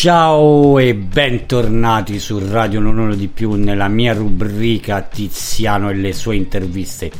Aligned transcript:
Ciao 0.00 0.78
e 0.78 0.94
bentornati 0.94 2.18
su 2.18 2.38
Radio 2.38 2.80
Non 2.80 3.14
di 3.18 3.28
Più 3.28 3.52
nella 3.52 3.86
mia 3.88 4.14
rubrica 4.14 5.02
Tiziano 5.02 5.90
e 5.90 5.94
le 5.94 6.14
sue 6.14 6.36
interviste. 6.36 7.10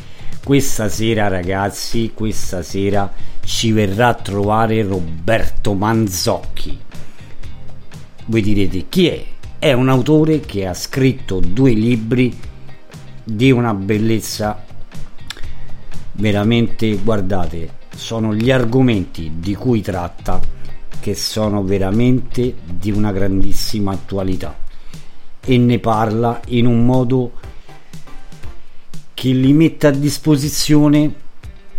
Questa 0.43 0.88
sera 0.88 1.29
ragazzi, 1.29 2.12
questa 2.15 2.62
sera 2.62 3.12
ci 3.45 3.73
verrà 3.73 4.09
a 4.09 4.15
trovare 4.15 4.82
Roberto 4.82 5.74
Manzocchi. 5.74 6.79
Voi 8.24 8.41
direte 8.41 8.87
chi 8.88 9.09
è? 9.09 9.24
È 9.59 9.74
un 9.74 9.91
autore 9.91 10.41
che 10.41 10.66
ha 10.66 10.73
scritto 10.73 11.38
due 11.38 11.73
libri 11.73 12.35
di 13.23 13.51
una 13.51 13.74
bellezza 13.74 14.65
veramente, 16.13 16.95
guardate, 16.95 17.73
sono 17.95 18.35
gli 18.35 18.51
argomenti 18.51 19.32
di 19.35 19.54
cui 19.54 19.82
tratta 19.82 20.41
che 21.01 21.15
sono 21.15 21.65
veramente 21.65 22.54
di 22.65 22.90
una 22.90 23.10
grandissima 23.10 23.93
attualità 23.93 24.56
e 25.40 25.59
ne 25.59 25.79
parla 25.79 26.40
in 26.48 26.66
un 26.66 26.84
modo 26.84 27.32
che 29.15 29.30
li 29.30 29.52
mette 29.52 29.88
a 29.88 29.90
disposizione 29.90 31.12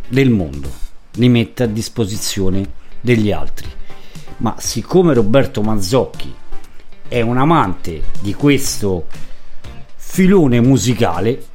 del 0.08 0.30
mondo, 0.30 0.70
li 1.14 1.30
mette 1.30 1.64
a 1.64 1.68
disposizione 1.68 2.70
degli 3.00 3.32
altri. 3.32 3.68
Ma 4.38 4.56
siccome 4.58 5.14
Roberto 5.14 5.62
Mazzocchi 5.62 6.34
è 7.08 7.22
un 7.22 7.38
amante 7.38 8.04
di 8.20 8.34
questo 8.34 9.08
filone 9.96 10.60
musicale, 10.60 11.46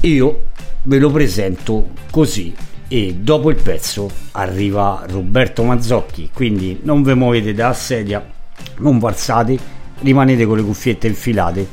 io 0.00 0.48
ve 0.82 0.98
lo 0.98 1.10
presento 1.10 1.88
così 2.10 2.54
e 2.88 3.14
dopo 3.14 3.50
il 3.50 3.56
pezzo 3.56 4.10
arriva 4.32 5.04
Roberto 5.08 5.62
Mazzocchi. 5.64 6.30
Quindi 6.32 6.80
non 6.82 7.02
ve 7.02 7.14
muovete 7.14 7.52
dalla 7.52 7.74
sedia 7.74 8.34
non 8.78 8.98
vi 8.98 9.06
alzate 9.06 9.58
rimanete 10.00 10.44
con 10.46 10.56
le 10.56 10.62
cuffiette 10.62 11.06
infilate 11.06 11.68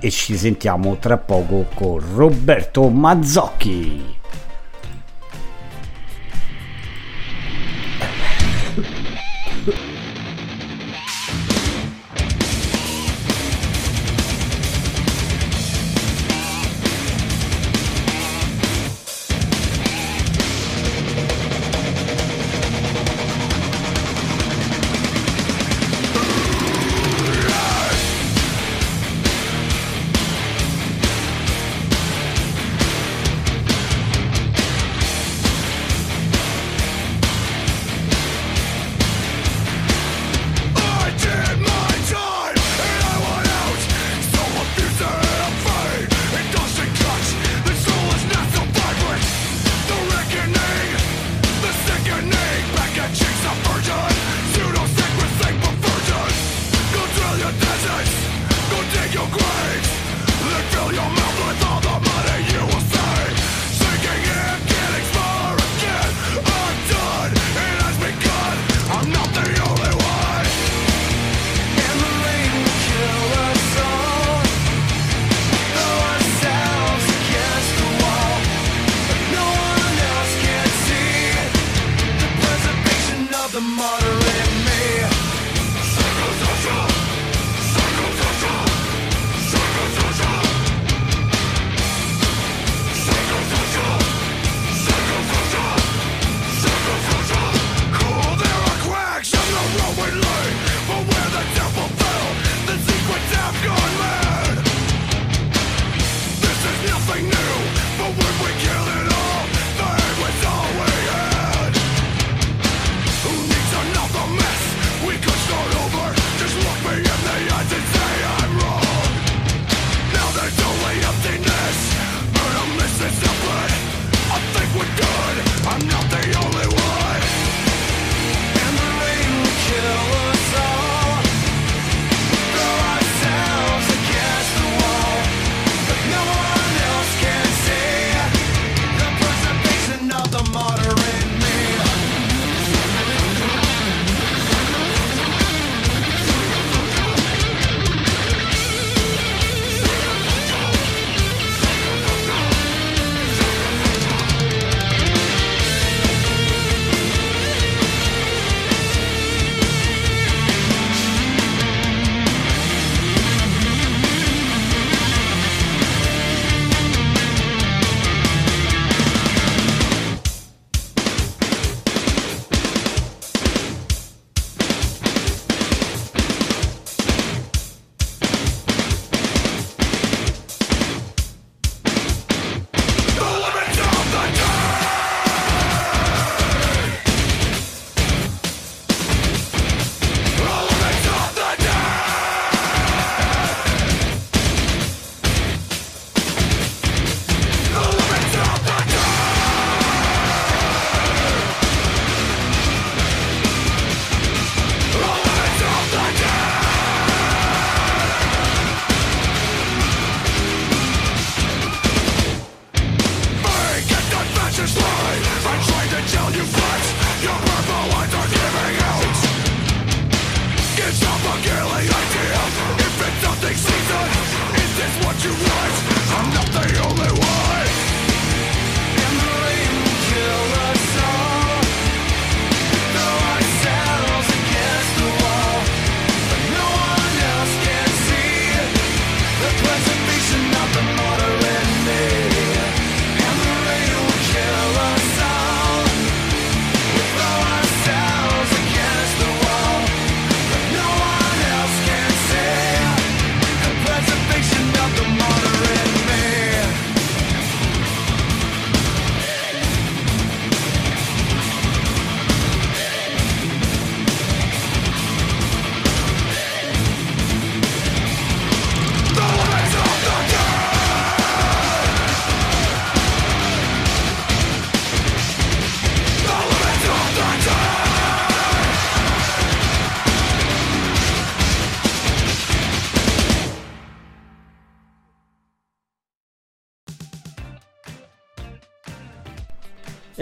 e 0.00 0.10
ci 0.10 0.36
sentiamo 0.36 0.96
tra 0.98 1.18
poco 1.18 1.66
con 1.74 2.00
Roberto 2.14 2.88
Mazzocchi 2.88 4.18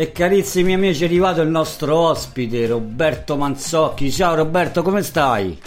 E 0.00 0.12
carissimi 0.12 0.75
amici, 0.75 1.03
è 1.03 1.06
arrivato 1.06 1.43
il 1.43 1.49
nostro 1.49 1.97
ospite 1.97 2.69
Roberto 2.69 3.37
Manzocchi. 3.37 4.12
Ciao 4.12 4.37
Roberto, 4.37 4.83
come 4.83 5.03
stai? 5.03 5.59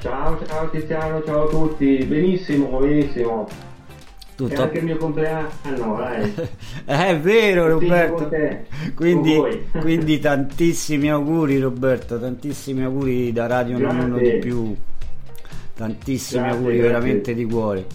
Ciao, 0.00 0.38
ciao 0.46 0.68
Cristiano, 0.68 1.22
ciao 1.24 1.44
a 1.44 1.48
tutti. 1.48 2.04
Benissimo, 2.04 2.78
benissimo. 2.80 3.48
Tutto... 4.36 4.52
È 4.52 4.56
anche 4.56 4.78
il 4.80 4.84
mio 4.84 4.98
compleanno, 4.98 5.96
dai. 5.96 6.34
è 6.84 7.18
vero 7.18 7.68
Roberto. 7.68 8.28
Quindi, 8.94 9.40
quindi, 9.80 10.18
tantissimi 10.20 11.08
auguri 11.08 11.58
Roberto, 11.58 12.20
tantissimi 12.20 12.82
auguri 12.82 13.32
da 13.32 13.46
Radio 13.46 13.78
Non 13.78 13.98
Uno 13.98 14.18
di 14.18 14.36
più. 14.40 14.76
Tantissimi 15.74 16.42
grazie, 16.42 16.58
auguri 16.58 16.76
grazie. 16.76 16.92
veramente 16.92 17.34
di 17.34 17.44
cuore. 17.46 17.86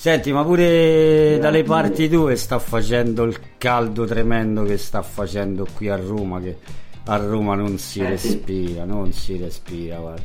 Senti, 0.00 0.32
ma 0.32 0.42
pure 0.42 1.36
dalle 1.42 1.62
parti 1.62 2.08
tue 2.08 2.34
sta 2.36 2.58
facendo 2.58 3.24
il 3.24 3.38
caldo 3.58 4.06
tremendo 4.06 4.62
che 4.62 4.78
sta 4.78 5.02
facendo 5.02 5.66
qui 5.76 5.90
a 5.90 5.96
Roma, 5.96 6.40
che 6.40 6.56
a 7.04 7.16
Roma 7.18 7.54
non 7.54 7.76
si 7.76 8.00
eh, 8.00 8.08
respira, 8.08 8.84
sì. 8.84 8.88
non 8.88 9.12
si 9.12 9.36
respira, 9.36 9.98
guarda. 9.98 10.22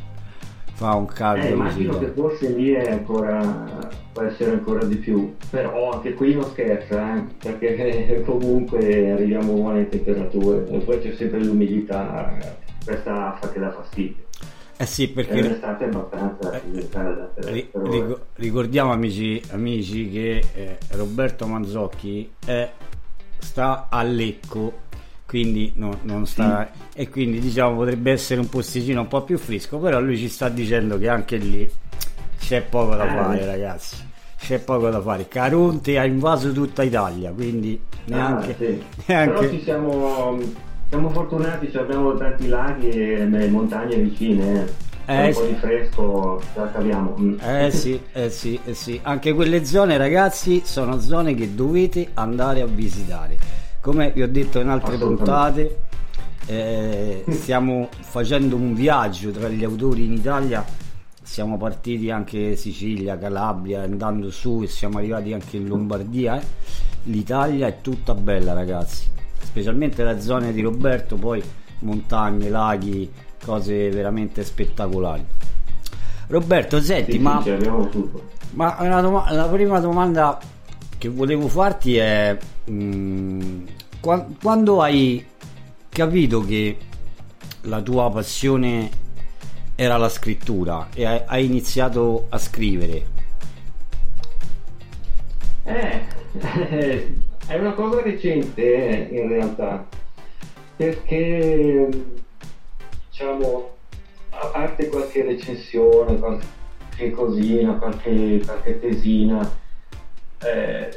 Fa 0.76 0.96
un 0.96 1.06
caldo 1.08 1.46
eh, 1.46 1.50
immagino 1.50 2.00
che 2.00 2.08
forse 2.16 2.52
lì 2.52 2.72
è 2.72 2.90
ancora, 2.90 3.90
può 4.14 4.22
essere 4.22 4.52
ancora 4.52 4.86
di 4.86 4.96
più, 4.96 5.36
però 5.50 5.92
anche 5.92 6.14
qui 6.14 6.36
non 6.36 6.46
scherza, 6.46 7.18
eh, 7.18 7.24
perché 7.38 8.24
comunque 8.26 9.12
arriviamo 9.12 9.52
a 9.52 9.56
buone 9.56 9.90
temperature 9.90 10.70
e 10.70 10.78
poi 10.78 11.02
c'è 11.02 11.14
sempre 11.16 11.44
l'umidità, 11.44 12.34
questa 12.86 13.38
fa 13.42 13.52
che 13.52 13.60
dà 13.60 13.74
fastidio. 13.74 14.25
Eh 14.78 14.86
sì, 14.86 15.08
perché 15.08 15.42
l'estate 15.42 15.86
è 15.86 15.88
abbastanza 15.88 16.52
eh, 16.52 16.90
calda. 16.90 17.32
Ri- 17.36 17.72
ricordiamo 18.36 18.92
amici, 18.92 19.42
amici 19.52 20.10
che 20.10 20.44
eh, 20.54 20.78
Roberto 20.90 21.48
Manzocchi 21.48 22.30
è, 22.46 22.70
sta 23.38 23.88
a 23.90 24.04
Lecco, 24.04 24.82
quindi 25.26 25.72
no, 25.76 26.00
non 26.02 26.28
sta 26.28 26.70
sì. 26.72 27.00
e 27.00 27.10
quindi 27.10 27.40
diciamo 27.40 27.78
potrebbe 27.78 28.12
essere 28.12 28.42
un 28.42 28.50
posticino 28.50 29.00
un 29.02 29.08
po' 29.08 29.24
più 29.24 29.38
fresco, 29.38 29.80
però 29.80 30.02
lui 30.02 30.18
ci 30.18 30.28
sta 30.28 30.50
dicendo 30.50 30.98
che 30.98 31.08
anche 31.08 31.38
lì 31.38 31.70
c'è 32.38 32.62
poco 32.62 32.96
da 32.96 33.06
eh, 33.06 33.16
fare, 33.16 33.46
ragazzi. 33.46 34.14
C'è 34.38 34.60
poco 34.60 34.90
da 34.90 35.02
fare. 35.02 35.28
Caronte 35.30 35.98
ha 35.98 36.06
invaso 36.06 36.52
tutta 36.52 36.84
Italia, 36.84 37.32
quindi 37.32 37.80
neanche, 38.06 38.52
ah, 38.52 38.56
sì. 38.58 38.84
neanche... 39.08 39.34
Però 39.40 39.50
ci 39.50 39.62
siamo 39.64 40.38
siamo 40.90 41.10
fortunati, 41.10 41.76
abbiamo 41.78 42.16
tanti 42.16 42.48
laghi 42.48 42.90
e 42.90 43.26
montagne 43.50 43.98
vicine. 43.98 44.84
Eh, 45.08 45.28
un 45.28 45.34
po' 45.34 45.46
di 45.46 45.54
fresco 45.54 46.42
ce 46.54 46.62
caviamo. 46.72 47.16
Mm. 47.20 47.40
Eh 47.40 47.72
sì, 47.72 48.00
eh 48.12 48.30
sì, 48.30 48.60
eh 48.66 48.74
sì. 48.74 49.00
Anche 49.04 49.34
quelle 49.34 49.64
zone, 49.66 49.98
ragazzi, 49.98 50.64
sono 50.66 51.00
zone 51.00 51.36
che 51.36 51.54
dovete 51.54 52.10
andare 52.16 52.62
a 52.62 52.66
visitare. 52.66 53.38
Come 53.82 54.12
vi 54.12 54.24
ho 54.24 54.28
detto 54.28 54.60
in 54.60 54.70
altre 54.70 54.98
puntate, 54.98 55.80
eh, 56.48 57.24
stiamo 57.30 57.90
facendo 58.00 58.56
un 58.56 58.74
viaggio 58.74 59.30
tra 59.30 59.48
gli 59.48 59.64
autori 59.64 60.06
in 60.06 60.14
Italia. 60.14 60.66
Siamo 61.22 61.58
partiti 61.58 62.10
anche 62.10 62.56
Sicilia, 62.56 63.18
Calabria, 63.18 63.82
andando 63.82 64.32
su 64.32 64.62
e 64.64 64.68
siamo 64.68 64.98
arrivati 65.00 65.34
anche 65.34 65.58
in 65.58 65.68
Lombardia. 65.68 66.40
Eh. 66.40 66.44
L'Italia 67.04 67.68
è 67.68 67.82
tutta 67.82 68.16
bella, 68.16 68.54
ragazzi 68.54 69.14
specialmente 69.46 70.04
le 70.04 70.20
zone 70.20 70.52
di 70.52 70.62
Roberto, 70.62 71.16
poi 71.16 71.42
montagne, 71.80 72.50
laghi, 72.50 73.10
cose 73.44 73.90
veramente 73.90 74.44
spettacolari. 74.44 75.26
Roberto, 76.28 76.82
senti, 76.82 77.14
sì, 77.14 77.20
ma, 77.20 77.42
sì, 77.44 78.10
ma 78.52 79.02
doma- 79.02 79.32
la 79.32 79.48
prima 79.48 79.80
domanda 79.80 80.40
che 80.98 81.10
volevo 81.10 81.48
farti 81.48 81.98
è 81.98 82.36
mh, 82.66 82.74
mm, 82.74 83.66
qua- 84.00 84.26
quando 84.42 84.82
hai 84.82 85.24
capito 85.90 86.44
che 86.44 86.78
la 87.62 87.82
tua 87.82 88.10
passione 88.12 88.90
era 89.76 89.98
la 89.98 90.10
scrittura 90.10 90.88
e 90.94 91.06
hai, 91.06 91.22
hai 91.26 91.46
iniziato 91.46 92.26
a 92.30 92.38
scrivere? 92.40 93.14
Eh, 95.64 96.02
È 97.48 97.58
una 97.60 97.74
cosa 97.74 98.02
recente 98.02 99.10
eh, 99.10 99.20
in 99.22 99.28
realtà, 99.28 99.86
perché 100.76 101.88
diciamo, 103.10 103.70
a 104.30 104.48
parte 104.48 104.90
qualche 104.90 105.24
recensione, 105.24 106.18
qualche 106.18 107.12
cosina, 107.12 107.74
qualche, 107.74 108.42
qualche 108.44 108.80
tesina, 108.80 109.48
eh, 110.44 110.90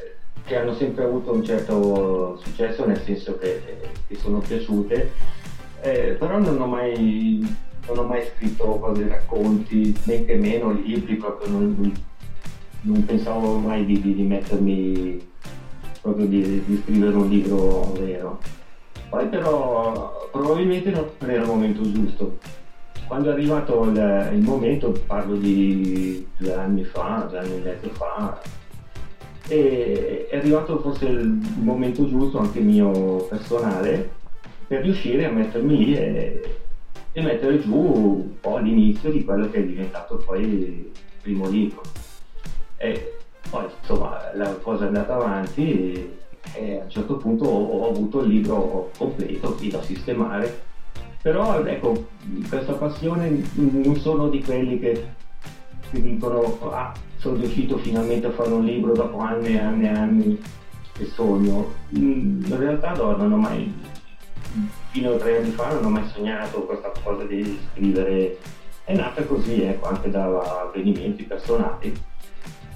che 0.44 0.56
hanno 0.56 0.74
sempre 0.74 1.04
avuto 1.04 1.32
un 1.34 1.44
certo 1.44 2.38
successo, 2.42 2.86
nel 2.86 3.02
senso 3.02 3.36
che, 3.36 3.62
che 4.06 4.14
sono 4.16 4.38
piaciute, 4.38 5.12
eh, 5.82 6.16
però 6.18 6.38
non 6.38 6.60
ho 6.60 6.66
mai 6.66 7.66
non 7.88 7.98
ho 7.98 8.02
mai 8.04 8.22
scritto 8.34 8.64
cose, 8.78 9.08
racconti, 9.08 9.96
né 10.04 10.24
che 10.24 10.34
meno 10.34 10.72
libri, 10.72 11.16
proprio 11.16 11.50
non, 11.50 11.92
non 12.82 13.04
pensavo 13.04 13.56
mai 13.56 13.84
di, 13.84 14.00
di, 14.00 14.22
mettermi 14.22 15.27
proprio 16.08 16.26
di, 16.26 16.64
di 16.64 16.80
scrivere 16.82 17.16
un 17.16 17.28
libro 17.28 17.92
vero. 17.98 18.40
Poi 19.08 19.26
però 19.26 20.28
probabilmente 20.30 20.90
non 20.90 21.30
era 21.30 21.42
il 21.42 21.48
momento 21.48 21.82
giusto. 21.90 22.38
Quando 23.06 23.30
è 23.30 23.32
arrivato 23.32 23.84
il, 23.84 24.30
il 24.34 24.42
momento, 24.42 24.92
parlo 25.06 25.36
di 25.36 26.26
due 26.36 26.54
anni 26.54 26.84
fa, 26.84 27.26
due 27.28 27.38
anni 27.38 27.56
e 27.56 27.60
mezzo 27.60 27.88
fa, 27.90 28.40
è 29.46 30.28
arrivato 30.32 30.78
forse 30.80 31.06
il 31.06 31.26
momento 31.60 32.06
giusto, 32.06 32.38
anche 32.38 32.60
mio 32.60 33.26
personale, 33.28 34.10
per 34.66 34.82
riuscire 34.82 35.24
a 35.24 35.30
mettermi 35.30 35.76
lì 35.76 35.94
e, 35.94 36.56
e 37.12 37.22
mettere 37.22 37.58
giù 37.60 37.74
un 37.74 38.40
po' 38.40 38.58
l'inizio 38.58 39.10
di 39.10 39.24
quello 39.24 39.48
che 39.50 39.58
è 39.58 39.64
diventato 39.64 40.16
poi 40.16 40.42
il 40.42 40.90
primo 41.22 41.48
libro. 41.48 41.80
E 42.76 43.17
poi 43.50 43.64
insomma 43.80 44.30
la 44.35 44.54
cosa 44.57 44.85
è 44.85 44.87
andata 44.88 45.14
avanti 45.14 46.16
e 46.54 46.78
a 46.78 46.83
un 46.85 46.90
certo 46.90 47.16
punto 47.16 47.45
ho, 47.45 47.66
ho 47.66 47.90
avuto 47.90 48.21
il 48.21 48.28
libro 48.28 48.90
completo 48.97 49.54
qui 49.54 49.68
da 49.68 49.83
sistemare. 49.83 50.66
Però 51.21 51.64
ecco, 51.64 52.07
questa 52.49 52.75
passione 52.75 53.42
non 53.54 53.97
sono 53.97 54.28
di 54.28 54.42
quelli 54.42 54.78
che 54.78 55.07
ti 55.90 56.00
dicono 56.00 56.71
ah, 56.71 56.92
sono 57.16 57.37
riuscito 57.37 57.76
finalmente 57.78 58.28
a 58.28 58.30
fare 58.30 58.50
un 58.50 58.64
libro 58.64 58.92
dopo 58.92 59.18
anni 59.18 59.54
e 59.54 59.59
anni 59.59 59.85
e 59.85 59.88
anni 59.88 60.42
che 60.92 61.07
sogno. 61.07 61.75
In 61.90 62.45
realtà 62.57 62.92
no, 62.92 63.16
non 63.16 63.33
ho 63.33 63.37
mai, 63.37 63.73
fino 64.90 65.12
a 65.12 65.16
tre 65.16 65.38
anni 65.38 65.50
fa 65.50 65.73
non 65.73 65.87
ho 65.87 65.90
mai 65.90 66.07
sognato 66.09 66.62
questa 66.62 66.92
cosa 67.02 67.25
di 67.25 67.59
scrivere. 67.73 68.38
È 68.85 68.95
nata 68.95 69.23
così, 69.25 69.62
ecco, 69.62 69.88
anche 69.88 70.11
da 70.11 70.62
avvenimenti 70.62 71.25
personali 71.25 71.95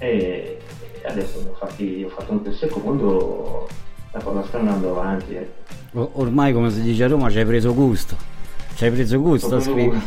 e 0.03 0.57
adesso 1.03 1.39
ho, 1.49 1.53
fatti, 1.53 2.03
ho 2.05 2.09
fatto 2.09 2.33
un 2.33 2.53
secondo, 2.53 3.67
la 4.11 4.21
cosa 4.21 4.43
sta 4.43 4.59
andando 4.59 4.91
avanti. 4.91 5.35
Ecco. 5.35 6.11
Ormai 6.13 6.51
come 6.53 6.69
si 6.71 6.81
dice 6.81 7.05
a 7.05 7.07
Roma 7.07 7.29
ci 7.29 7.39
hai 7.39 7.45
preso 7.45 7.73
gusto, 7.73 8.17
ci 8.75 8.83
hai 8.83 8.91
preso 8.91 9.19
gusto 9.21 9.55
a 9.55 9.61
scrivere. 9.61 10.01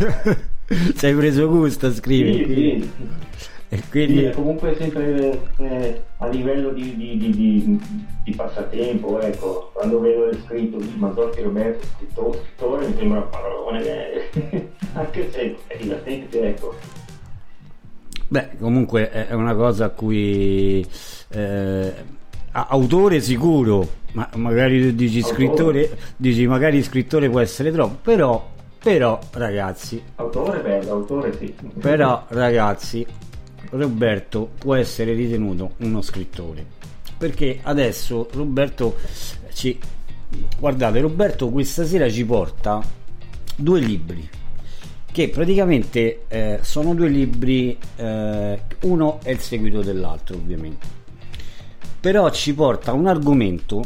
ci 0.97 1.07
hai 1.07 1.15
preso 1.15 1.49
gusto 1.49 1.87
a 1.87 1.93
scrivere. 1.93 2.45
Sì, 2.45 2.55
sì. 2.55 3.55
E 3.69 3.83
quindi... 3.91 4.27
Sì, 4.27 4.31
comunque 4.31 4.77
sempre 4.77 5.41
eh, 5.57 6.03
a 6.19 6.29
livello 6.29 6.71
di, 6.71 6.95
di, 6.95 7.19
di, 7.19 7.81
di, 8.23 8.35
passatempo, 8.35 9.21
ecco, 9.21 9.71
quando 9.73 9.99
vedo 9.99 10.27
il 10.27 10.41
scritto 10.47 10.77
di 10.77 10.93
Mazzocchi 10.97 11.43
Roberto, 11.43 11.85
scrittore, 11.97 12.39
scrittore 12.45 12.87
mi 12.87 12.95
sembra 12.97 13.19
una 13.19 13.27
parolone, 13.27 13.83
eh, 13.85 14.71
anche 14.93 15.31
se 15.33 15.57
è 15.67 15.77
divertente, 15.79 16.49
ecco. 16.49 16.75
Beh, 18.29 18.57
comunque 18.59 19.11
è 19.11 19.33
una 19.35 19.55
cosa 19.55 19.85
a 19.85 19.89
cui 19.91 20.85
eh, 21.29 21.93
autore 22.51 23.21
sicuro, 23.21 23.89
ma 24.13 24.29
magari 24.35 24.95
dici 24.95 25.23
scrittore, 25.23 25.97
dici 26.17 26.47
magari 26.47 26.83
scrittore 26.83 27.31
può 27.31 27.39
essere 27.39 27.71
troppo, 27.71 27.99
però, 28.03 28.51
però 28.83 29.19
ragazzi, 29.33 30.03
autore 30.17 30.61
bello, 30.61 30.93
autore 30.93 31.33
sì. 31.39 31.55
Però 31.79 32.25
ragazzi, 32.29 33.07
Roberto 33.71 34.51
può 34.59 34.75
essere 34.75 35.13
ritenuto 35.13 35.73
uno 35.79 36.03
scrittore. 36.03 36.65
Perché 37.17 37.61
adesso 37.63 38.29
Roberto 38.33 38.97
ci 39.53 39.79
guardate, 40.59 41.01
Roberto 41.01 41.49
questa 41.49 41.85
sera 41.85 42.11
ci 42.11 42.25
porta 42.25 42.83
due 43.55 43.81
libri 43.81 44.29
che 45.17 45.31
praticamente 45.31 46.25
eh, 46.29 46.59
sono 46.61 46.95
due 46.95 47.09
libri, 47.09 47.75
eh, 47.97 48.61
uno 48.81 49.19
è 49.23 49.31
il 49.31 49.39
seguito 49.39 49.81
dell'altro 49.81 50.37
ovviamente, 50.37 50.87
però 51.99 52.29
ci 52.29 52.53
porta 52.53 52.91
a 52.91 52.95
un 52.95 53.07
argomento 53.07 53.83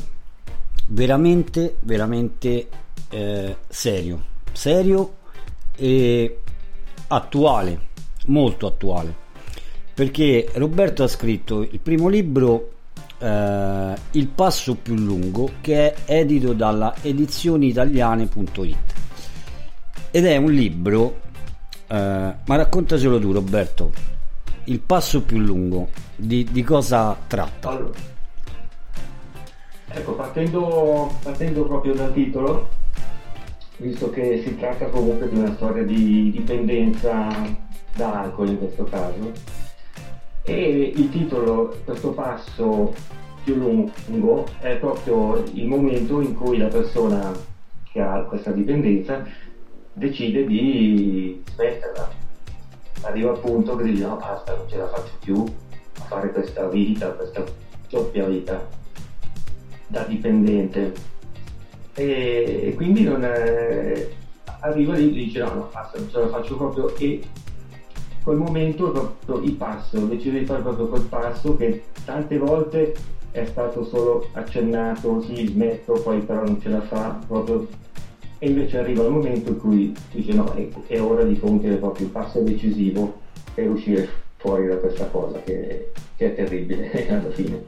veramente, 0.89 1.77
veramente 1.83 2.67
eh, 3.11 3.57
serio, 3.69 4.25
serio 4.51 5.19
e 5.77 6.41
attuale, 7.07 7.81
molto 8.27 8.67
attuale, 8.67 9.15
perché 9.95 10.49
Roberto 10.55 11.05
ha 11.05 11.09
scritto 11.09 11.63
il 11.63 11.79
primo 11.79 12.09
libro 12.09 12.73
eh, 13.19 13.95
Il 14.11 14.27
passo 14.27 14.75
più 14.75 14.97
lungo 14.97 15.49
che 15.61 15.93
è 15.93 15.95
edito 16.07 16.55
dalla 16.55 16.93
edizioniitaliane.it 17.01 19.10
ed 20.11 20.27
è 20.27 20.37
un 20.37 20.53
libro 20.53 21.29
eh, 21.87 22.35
ma 22.45 22.57
raccontacelo 22.57 23.19
tu 23.19 23.33
Roberto 23.33 23.93
Il 24.65 24.81
passo 24.81 25.23
più 25.23 25.39
lungo 25.39 25.89
di, 26.15 26.47
di 26.51 26.63
cosa 26.63 27.17
tratta? 27.27 27.69
Allora, 27.71 27.99
ecco, 29.89 30.13
partendo, 30.13 31.13
partendo 31.23 31.65
proprio 31.65 31.95
dal 31.95 32.13
titolo, 32.13 32.69
visto 33.79 34.11
che 34.11 34.43
si 34.45 34.57
tratta 34.57 34.87
comunque 34.87 35.29
di 35.29 35.39
una 35.39 35.55
storia 35.55 35.83
di 35.83 36.31
dipendenza 36.31 37.29
da 37.97 38.21
alcol 38.21 38.51
in 38.51 38.59
questo 38.59 38.85
caso, 38.85 39.33
e 40.43 40.93
il 40.95 41.11
titolo, 41.11 41.77
questo 41.85 42.11
passo 42.11 42.95
più 43.43 43.57
lungo, 43.57 44.47
è 44.61 44.77
proprio 44.77 45.43
il 45.55 45.67
momento 45.67 46.21
in 46.21 46.37
cui 46.37 46.59
la 46.59 46.69
persona 46.69 47.33
che 47.91 48.01
ha 48.01 48.21
questa 48.21 48.53
dipendenza 48.53 49.27
decide 50.01 50.47
di 50.47 51.43
smetterla. 51.53 52.11
Arriva 53.03 53.31
al 53.31 53.39
punto 53.39 53.77
che 53.77 53.85
dice 53.85 54.05
no 54.05 54.17
basta, 54.17 54.57
non 54.57 54.69
ce 54.69 54.77
la 54.79 54.89
faccio 54.89 55.13
più 55.21 55.45
a 55.99 56.03
fare 56.05 56.33
questa 56.33 56.67
vita, 56.69 57.11
questa 57.11 57.45
doppia 57.89 58.25
vita 58.25 58.67
da 59.87 60.03
dipendente. 60.05 60.95
E, 61.95 62.63
e 62.69 62.75
quindi 62.75 63.03
non 63.05 63.25
è, 63.25 64.09
arriva 64.61 64.95
lì 64.95 65.09
e 65.09 65.13
dice 65.13 65.41
no, 65.41 65.53
no, 65.53 65.69
basta, 65.71 65.99
non 65.99 66.11
ce 66.11 66.19
la 66.19 66.29
faccio 66.29 66.57
proprio 66.57 66.97
e 66.97 67.23
quel 68.23 68.37
momento 68.39 68.89
è 68.89 68.93
proprio 68.93 69.41
il 69.43 69.53
passo, 69.53 70.07
decide 70.07 70.41
di 70.41 70.45
fare 70.47 70.63
proprio 70.63 70.89
quel 70.89 71.03
passo 71.03 71.57
che 71.57 71.85
tante 72.05 72.39
volte 72.39 72.95
è 73.33 73.45
stato 73.45 73.85
solo 73.85 74.29
accennato, 74.33 75.21
sì, 75.23 75.47
smetto, 75.47 75.93
poi 76.03 76.21
però 76.21 76.45
non 76.45 76.61
ce 76.61 76.69
la 76.69 76.81
fa, 76.81 77.19
proprio 77.27 77.67
e 78.43 78.49
invece 78.49 78.79
arriva 78.79 79.05
il 79.05 79.11
momento 79.11 79.51
in 79.51 79.59
cui 79.59 79.95
dice 80.13 80.33
no, 80.33 80.51
è, 80.55 80.67
è 80.87 81.01
ora 81.01 81.25
di 81.25 81.39
compiere 81.39 81.77
proprio 81.77 82.07
il 82.07 82.13
passo 82.13 82.41
decisivo 82.41 83.21
per 83.53 83.69
uscire 83.69 84.09
fuori 84.37 84.67
da 84.67 84.77
questa 84.77 85.07
cosa 85.09 85.43
che, 85.43 85.93
che 86.17 86.27
è 86.27 86.35
terribile 86.35 86.91
alla 87.13 87.31
fine. 87.31 87.63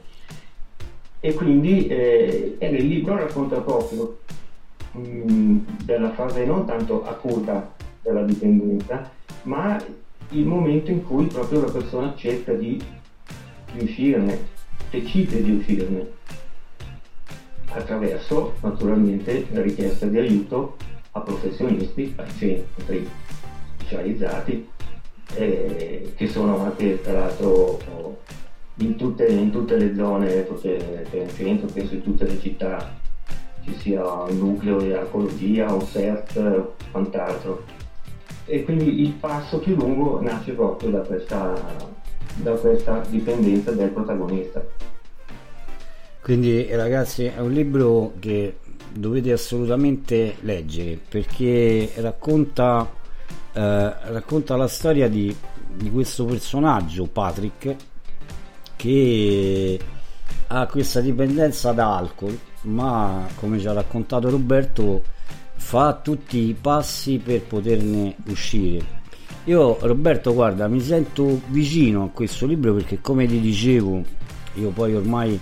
E 1.19 1.33
quindi 1.35 1.85
eh, 1.85 2.57
nel 2.59 2.87
libro 2.87 3.15
racconta 3.15 3.61
proprio 3.61 4.17
mh, 4.93 5.57
della 5.83 6.11
fase 6.13 6.43
non 6.43 6.65
tanto 6.65 7.05
acuta 7.05 7.71
della 8.01 8.23
dipendenza, 8.23 9.11
ma 9.43 9.79
il 10.29 10.45
momento 10.47 10.89
in 10.89 11.05
cui 11.05 11.27
proprio 11.27 11.61
la 11.61 11.71
persona 11.71 12.15
cerca 12.15 12.53
di, 12.53 12.81
di 13.73 13.83
uscirne, 13.83 14.39
decide 14.89 15.43
di 15.43 15.51
uscirne 15.51 16.21
attraverso 17.73 18.53
naturalmente 18.61 19.45
la 19.51 19.61
richiesta 19.61 20.05
di 20.05 20.17
aiuto 20.17 20.77
a 21.11 21.21
professionisti, 21.21 22.13
a 22.17 22.25
centri 22.37 23.07
specializzati, 23.77 24.67
eh, 25.35 26.13
che 26.15 26.27
sono 26.27 26.63
anche 26.63 27.01
tra 27.01 27.13
l'altro 27.13 27.79
in 28.77 28.95
tutte, 28.95 29.27
in 29.27 29.51
tutte 29.51 29.77
le 29.77 29.95
zone, 29.95 30.27
perché 30.41 31.05
c'è 31.09 31.27
centro, 31.35 31.67
penso 31.67 31.93
in 31.93 32.01
tutte 32.01 32.25
le 32.25 32.39
città 32.39 33.01
ci 33.63 33.75
sia 33.79 34.03
un 34.03 34.37
nucleo 34.37 34.79
di 34.79 34.91
arcologia, 34.91 35.71
un 35.71 35.85
CERT, 35.85 36.67
quant'altro. 36.91 37.63
E 38.45 38.63
quindi 38.63 39.01
il 39.01 39.11
passo 39.13 39.59
più 39.59 39.75
lungo 39.75 40.21
nasce 40.21 40.51
proprio 40.51 40.89
da 40.89 40.99
questa, 40.99 41.53
da 42.35 42.51
questa 42.51 43.01
dipendenza 43.07 43.71
del 43.71 43.89
protagonista. 43.89 44.63
Quindi 46.23 46.73
ragazzi 46.73 47.25
è 47.25 47.39
un 47.39 47.51
libro 47.51 48.13
che 48.17 48.59
dovete 48.93 49.33
assolutamente 49.33 50.37
leggere 50.39 50.97
perché 50.97 51.91
racconta, 51.95 52.89
eh, 53.51 53.93
racconta 54.03 54.55
la 54.55 54.69
storia 54.69 55.09
di, 55.09 55.35
di, 55.75 55.91
questo 55.91 56.23
personaggio, 56.23 57.07
Patrick, 57.07 57.75
che 58.77 59.79
ha 60.47 60.65
questa 60.67 61.01
dipendenza 61.01 61.73
da 61.73 61.97
alcol, 61.97 62.39
ma 62.61 63.27
come 63.35 63.59
ci 63.59 63.67
ha 63.67 63.73
raccontato 63.73 64.29
Roberto 64.29 65.03
fa 65.55 65.99
tutti 66.01 66.37
i 66.37 66.53
passi 66.53 67.17
per 67.17 67.41
poterne 67.41 68.15
uscire. 68.27 69.01
Io 69.43 69.77
Roberto 69.81 70.33
guarda 70.33 70.69
mi 70.69 70.79
sento 70.79 71.41
vicino 71.47 72.03
a 72.03 72.09
questo 72.13 72.45
libro 72.45 72.73
perché 72.75 73.01
come 73.01 73.27
ti 73.27 73.41
dicevo 73.41 74.01
io 74.53 74.69
poi 74.69 74.95
ormai 74.95 75.37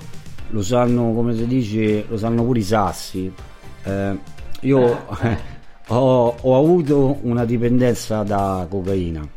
lo 0.51 0.61
sanno, 0.61 1.13
come 1.13 1.35
si 1.35 1.45
dice, 1.47 2.05
lo 2.07 2.17
sanno 2.17 2.43
pure 2.43 2.59
i 2.59 2.63
sassi. 2.63 3.31
Eh, 3.83 4.17
io 4.61 4.79
ho, 5.87 6.35
ho, 6.39 6.57
avuto 6.57 7.17
una 7.21 7.45
dipendenza 7.45 8.23
da 8.23 8.65
cocaina, 8.69 9.27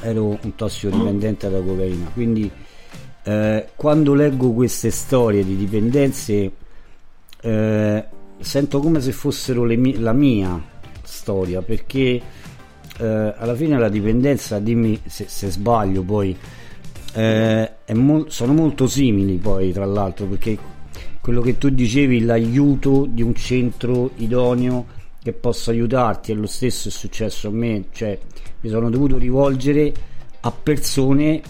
ero 0.00 0.38
un 0.40 0.54
tossicodipendente 0.54 1.48
da 1.48 1.60
cocaina, 1.60 2.10
quindi 2.12 2.50
eh, 3.22 3.68
quando 3.74 4.14
leggo 4.14 4.52
queste 4.52 4.90
storie 4.90 5.44
di 5.44 5.56
dipendenze 5.56 6.52
eh, 7.40 8.04
sento 8.38 8.80
come 8.80 9.00
se 9.00 9.12
fossero 9.12 9.64
mie, 9.64 9.98
la 9.98 10.12
mia 10.12 10.60
storia, 11.02 11.62
perché 11.62 12.20
eh, 12.98 13.34
alla 13.36 13.54
fine 13.54 13.78
la 13.78 13.88
dipendenza, 13.88 14.58
dimmi 14.58 15.00
se, 15.06 15.26
se 15.28 15.50
sbaglio 15.50 16.02
poi, 16.02 16.36
eh, 17.16 17.94
mo- 17.94 18.28
sono 18.28 18.52
molto 18.52 18.86
simili 18.86 19.36
poi 19.38 19.72
tra 19.72 19.86
l'altro 19.86 20.26
perché 20.26 20.58
quello 21.22 21.40
che 21.40 21.56
tu 21.56 21.70
dicevi 21.70 22.20
l'aiuto 22.20 23.06
di 23.08 23.22
un 23.22 23.34
centro 23.34 24.10
idoneo 24.16 24.84
che 25.22 25.32
possa 25.32 25.70
aiutarti 25.70 26.32
è 26.32 26.34
lo 26.34 26.46
stesso 26.46 26.88
è 26.88 26.90
successo 26.90 27.48
a 27.48 27.52
me 27.52 27.86
cioè 27.92 28.18
mi 28.60 28.68
sono 28.68 28.90
dovuto 28.90 29.16
rivolgere 29.16 29.92
a 30.40 30.50
persone 30.52 31.40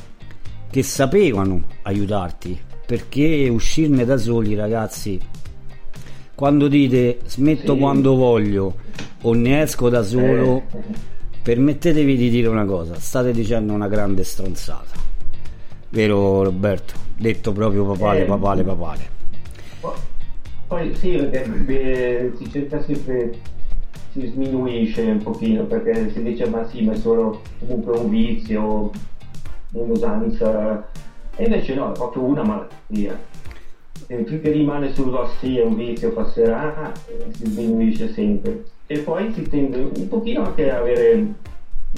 che 0.71 0.83
sapevano 0.85 1.65
aiutarti 1.83 2.57
perché 2.87 3.49
uscirne 3.51 4.05
da 4.05 4.17
soli 4.19 4.55
ragazzi 4.55 5.21
quando 6.37 6.69
dite 6.69 7.19
smetto 7.27 7.75
sì. 7.75 7.79
quando 7.81 8.15
voglio 8.15 8.77
o 9.23 9.35
ne 9.35 9.63
esco 9.63 9.89
da 9.89 10.05
solo 10.05 10.59
eh. 10.59 10.85
permettetevi 11.43 12.17
di 12.17 12.31
dire 12.31 12.47
una 12.47 12.65
cosa 12.65 12.95
state 13.01 13.33
dicendo 13.33 13.73
una 13.73 13.89
grande 13.89 14.23
stronzata 14.23 14.96
vero 15.91 16.43
Roberto? 16.43 16.95
Detto 17.17 17.53
proprio 17.53 17.85
papale, 17.87 18.23
eh, 18.23 18.25
papale, 18.25 18.63
papale. 18.63 19.15
Poi 20.67 20.95
sì, 20.97 21.11
perché 21.11 21.49
beh, 21.49 22.33
si 22.37 22.51
cerca 22.51 22.83
sempre, 22.83 23.39
si 24.11 24.27
sminuisce 24.27 25.03
un 25.03 25.23
pochino 25.23 25.65
perché 25.65 26.11
si 26.11 26.23
dice 26.23 26.49
ma 26.49 26.67
sì, 26.67 26.83
ma 26.83 26.93
è 26.93 26.97
solo 26.97 27.41
comunque 27.61 27.97
un 27.97 28.11
vizio, 28.11 28.91
un'usanza, 29.73 30.89
e 31.37 31.45
invece 31.45 31.75
no, 31.75 31.91
è 31.91 31.95
proprio 31.95 32.23
una 32.23 32.43
malattia. 32.43 33.19
E 34.09 34.25
finché 34.25 34.51
rimane 34.51 34.93
sullo 34.93 35.31
sì, 35.39 35.59
è 35.59 35.65
un 35.65 35.77
vizio, 35.77 36.13
passerà, 36.13 36.93
si 37.31 37.47
sminuisce 37.47 38.13
sempre. 38.13 38.65
E 38.89 38.99
poi 38.99 39.33
si 39.33 39.43
tende 39.43 39.79
un 39.79 40.09
pochino 40.09 40.45
anche 40.45 40.71
a 40.71 40.79
avere 40.79 41.35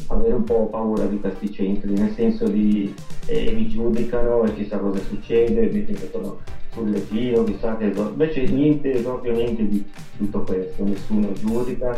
avere 0.09 0.35
un 0.35 0.45
po' 0.45 0.67
paura 0.67 1.05
di 1.07 1.21
questi 1.21 1.51
centri, 1.53 1.93
nel 1.93 2.13
senso 2.15 2.47
di 2.49 2.95
eh, 3.27 3.53
mi 3.53 3.69
giudicano 3.69 4.45
e 4.45 4.55
chissà 4.55 4.79
cosa 4.79 5.01
succede, 5.03 5.69
mi 5.69 5.85
mettono 5.87 6.41
sul 6.73 6.91
lettino, 6.91 7.45
chissà 7.45 7.77
che 7.77 7.93
cosa. 7.93 8.11
Invece 8.11 8.47
niente, 8.47 8.91
proprio 9.01 9.33
niente 9.33 9.67
di 9.69 9.85
tutto 10.17 10.43
questo, 10.43 10.85
nessuno 10.85 11.33
giudica, 11.33 11.97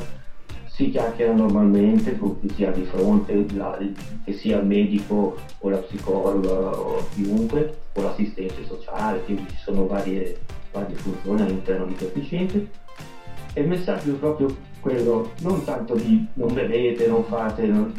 si 0.66 0.90
chiacchiera 0.90 1.34
normalmente 1.34 2.16
con 2.16 2.40
chi 2.40 2.48
si 2.54 2.64
ha 2.64 2.70
di 2.70 2.84
fronte, 2.84 3.44
la, 3.54 3.78
che 4.24 4.32
sia 4.32 4.58
il 4.58 4.66
medico 4.66 5.36
o 5.58 5.68
la 5.68 5.76
psicologa 5.76 6.78
o 6.78 7.06
chiunque, 7.12 7.74
o 7.92 8.02
l'assistente 8.02 8.64
sociale, 8.66 9.22
quindi 9.24 9.44
ci 9.50 9.56
sono 9.62 9.86
varie, 9.86 10.38
varie 10.72 10.96
funzioni 10.96 11.42
all'interno 11.42 11.84
di 11.86 11.94
questi 11.94 12.24
centri. 12.24 12.68
E 13.52 13.60
il 13.60 13.68
messaggio 13.68 14.14
proprio 14.14 14.56
quello 14.80 15.30
non 15.40 15.64
tanto 15.64 15.94
di 15.94 16.26
non 16.34 16.54
bevete, 16.54 17.06
non 17.06 17.24
fate, 17.24 17.66
non, 17.66 17.94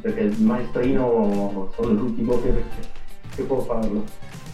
perché 0.00 0.20
il 0.20 0.40
maestrino 0.40 1.70
sono 1.74 1.92
l'ultimo 1.92 2.40
che, 2.40 2.52
che, 3.34 3.42
può 3.42 3.60
farlo, 3.60 4.04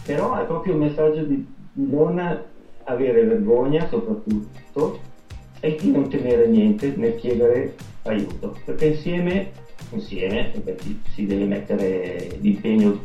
però 0.03 0.39
è 0.41 0.45
proprio 0.45 0.73
un 0.73 0.79
messaggio 0.79 1.23
di, 1.23 1.45
non 1.73 2.19
avere 2.83 3.23
vergogna 3.23 3.87
soprattutto 3.87 4.99
e 5.59 5.77
di 5.79 5.91
non 5.91 6.09
temere 6.09 6.47
niente 6.47 6.93
nel 6.95 7.15
chiedere 7.15 7.75
aiuto, 8.03 8.57
perché 8.65 8.87
insieme, 8.87 9.51
insieme 9.91 10.51
perché 10.63 10.95
si 11.13 11.25
deve 11.25 11.45
mettere 11.45 12.37
l'impegno 12.39 12.99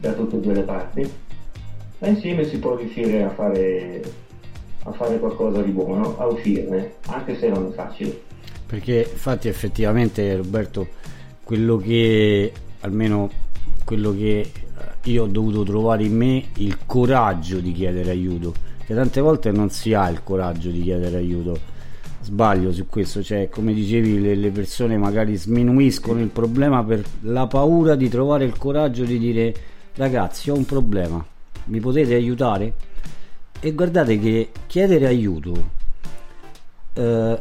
da 0.00 0.12
tutte 0.12 0.36
e 0.36 0.40
due 0.40 0.54
le 0.54 0.62
parti, 0.62 1.08
ma 1.98 2.08
insieme 2.08 2.44
si 2.44 2.58
può 2.58 2.74
riuscire 2.74 3.22
a 3.22 3.30
fare 3.30 4.02
a 4.86 4.92
fare 4.92 5.18
qualcosa 5.18 5.60
di 5.62 5.72
buono, 5.72 6.16
a 6.18 6.26
uscirne, 6.26 6.94
anche 7.06 7.36
se 7.38 7.48
non 7.48 7.68
è 7.70 7.74
facile. 7.74 8.22
Perché 8.66 9.08
infatti 9.10 9.48
effettivamente 9.48 10.36
Roberto, 10.36 10.86
quello 11.42 11.76
che 11.76 12.52
almeno 12.80 13.30
quello 13.84 14.12
che 14.12 14.40
eh, 14.40 14.50
io 15.10 15.24
ho 15.24 15.26
dovuto 15.26 15.62
trovare 15.62 16.04
in 16.04 16.16
me 16.16 16.44
il 16.54 16.78
coraggio 16.86 17.60
di 17.60 17.72
chiedere 17.72 18.10
aiuto, 18.10 18.54
che 18.84 18.94
tante 18.94 19.20
volte 19.20 19.50
non 19.50 19.70
si 19.70 19.92
ha 19.94 20.08
il 20.08 20.22
coraggio 20.22 20.70
di 20.70 20.82
chiedere 20.82 21.16
aiuto. 21.16 21.74
Sbaglio 22.22 22.72
su 22.72 22.86
questo, 22.88 23.22
cioè 23.22 23.48
come 23.48 23.72
dicevi 23.72 24.20
le, 24.20 24.34
le 24.34 24.50
persone 24.50 24.96
magari 24.96 25.36
sminuiscono 25.36 26.20
il 26.20 26.28
problema 26.28 26.82
per 26.82 27.04
la 27.20 27.46
paura 27.46 27.94
di 27.94 28.08
trovare 28.08 28.44
il 28.44 28.56
coraggio 28.56 29.04
di 29.04 29.18
dire 29.18 29.54
ragazzi 29.94 30.50
ho 30.50 30.54
un 30.54 30.64
problema, 30.64 31.24
mi 31.66 31.78
potete 31.78 32.14
aiutare? 32.14 32.85
E 33.66 33.72
guardate 33.72 34.16
che 34.20 34.50
chiedere 34.68 35.08
aiuto 35.08 35.70
eh, 36.92 37.38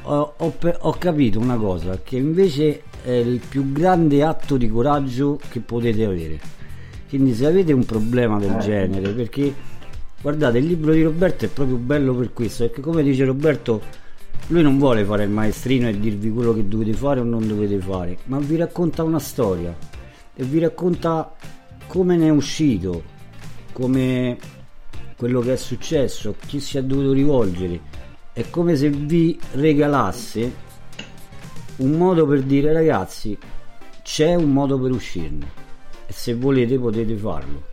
ho, 0.00 0.34
ho, 0.34 0.54
ho 0.78 0.96
capito 0.98 1.38
una 1.38 1.58
cosa, 1.58 2.00
che 2.02 2.16
invece 2.16 2.84
è 3.02 3.10
il 3.10 3.42
più 3.46 3.70
grande 3.70 4.22
atto 4.24 4.56
di 4.56 4.66
coraggio 4.66 5.38
che 5.50 5.60
potete 5.60 6.06
avere. 6.06 6.40
Quindi 7.06 7.34
se 7.34 7.44
avete 7.44 7.74
un 7.74 7.84
problema 7.84 8.38
del 8.38 8.54
Eh. 8.54 8.58
genere, 8.60 9.12
perché 9.12 9.54
guardate 10.22 10.56
il 10.56 10.64
libro 10.64 10.94
di 10.94 11.02
Roberto 11.02 11.44
è 11.44 11.48
proprio 11.48 11.76
bello 11.76 12.14
per 12.14 12.32
questo, 12.32 12.64
perché 12.64 12.80
come 12.80 13.02
dice 13.02 13.26
Roberto, 13.26 13.82
lui 14.46 14.62
non 14.62 14.78
vuole 14.78 15.04
fare 15.04 15.24
il 15.24 15.30
maestrino 15.30 15.86
e 15.86 16.00
dirvi 16.00 16.30
quello 16.30 16.54
che 16.54 16.66
dovete 16.66 16.94
fare 16.94 17.20
o 17.20 17.24
non 17.24 17.46
dovete 17.46 17.78
fare, 17.78 18.16
ma 18.24 18.38
vi 18.38 18.56
racconta 18.56 19.02
una 19.02 19.18
storia 19.18 19.76
e 20.34 20.44
vi 20.44 20.60
racconta 20.60 21.30
come 21.88 22.16
ne 22.16 22.28
è 22.28 22.30
uscito, 22.30 23.02
come 23.70 24.38
quello 25.24 25.40
che 25.40 25.54
è 25.54 25.56
successo, 25.56 26.34
chi 26.46 26.60
si 26.60 26.76
è 26.76 26.82
dovuto 26.82 27.12
rivolgere. 27.12 27.80
È 28.30 28.50
come 28.50 28.76
se 28.76 28.90
vi 28.90 29.40
regalasse 29.52 30.52
un 31.76 31.92
modo 31.92 32.26
per 32.26 32.42
dire 32.42 32.74
ragazzi 32.74 33.36
c'è 34.02 34.34
un 34.34 34.52
modo 34.52 34.78
per 34.78 34.90
uscirne 34.90 35.50
e 36.06 36.12
se 36.12 36.34
volete 36.34 36.78
potete 36.78 37.16
farlo 37.16 37.72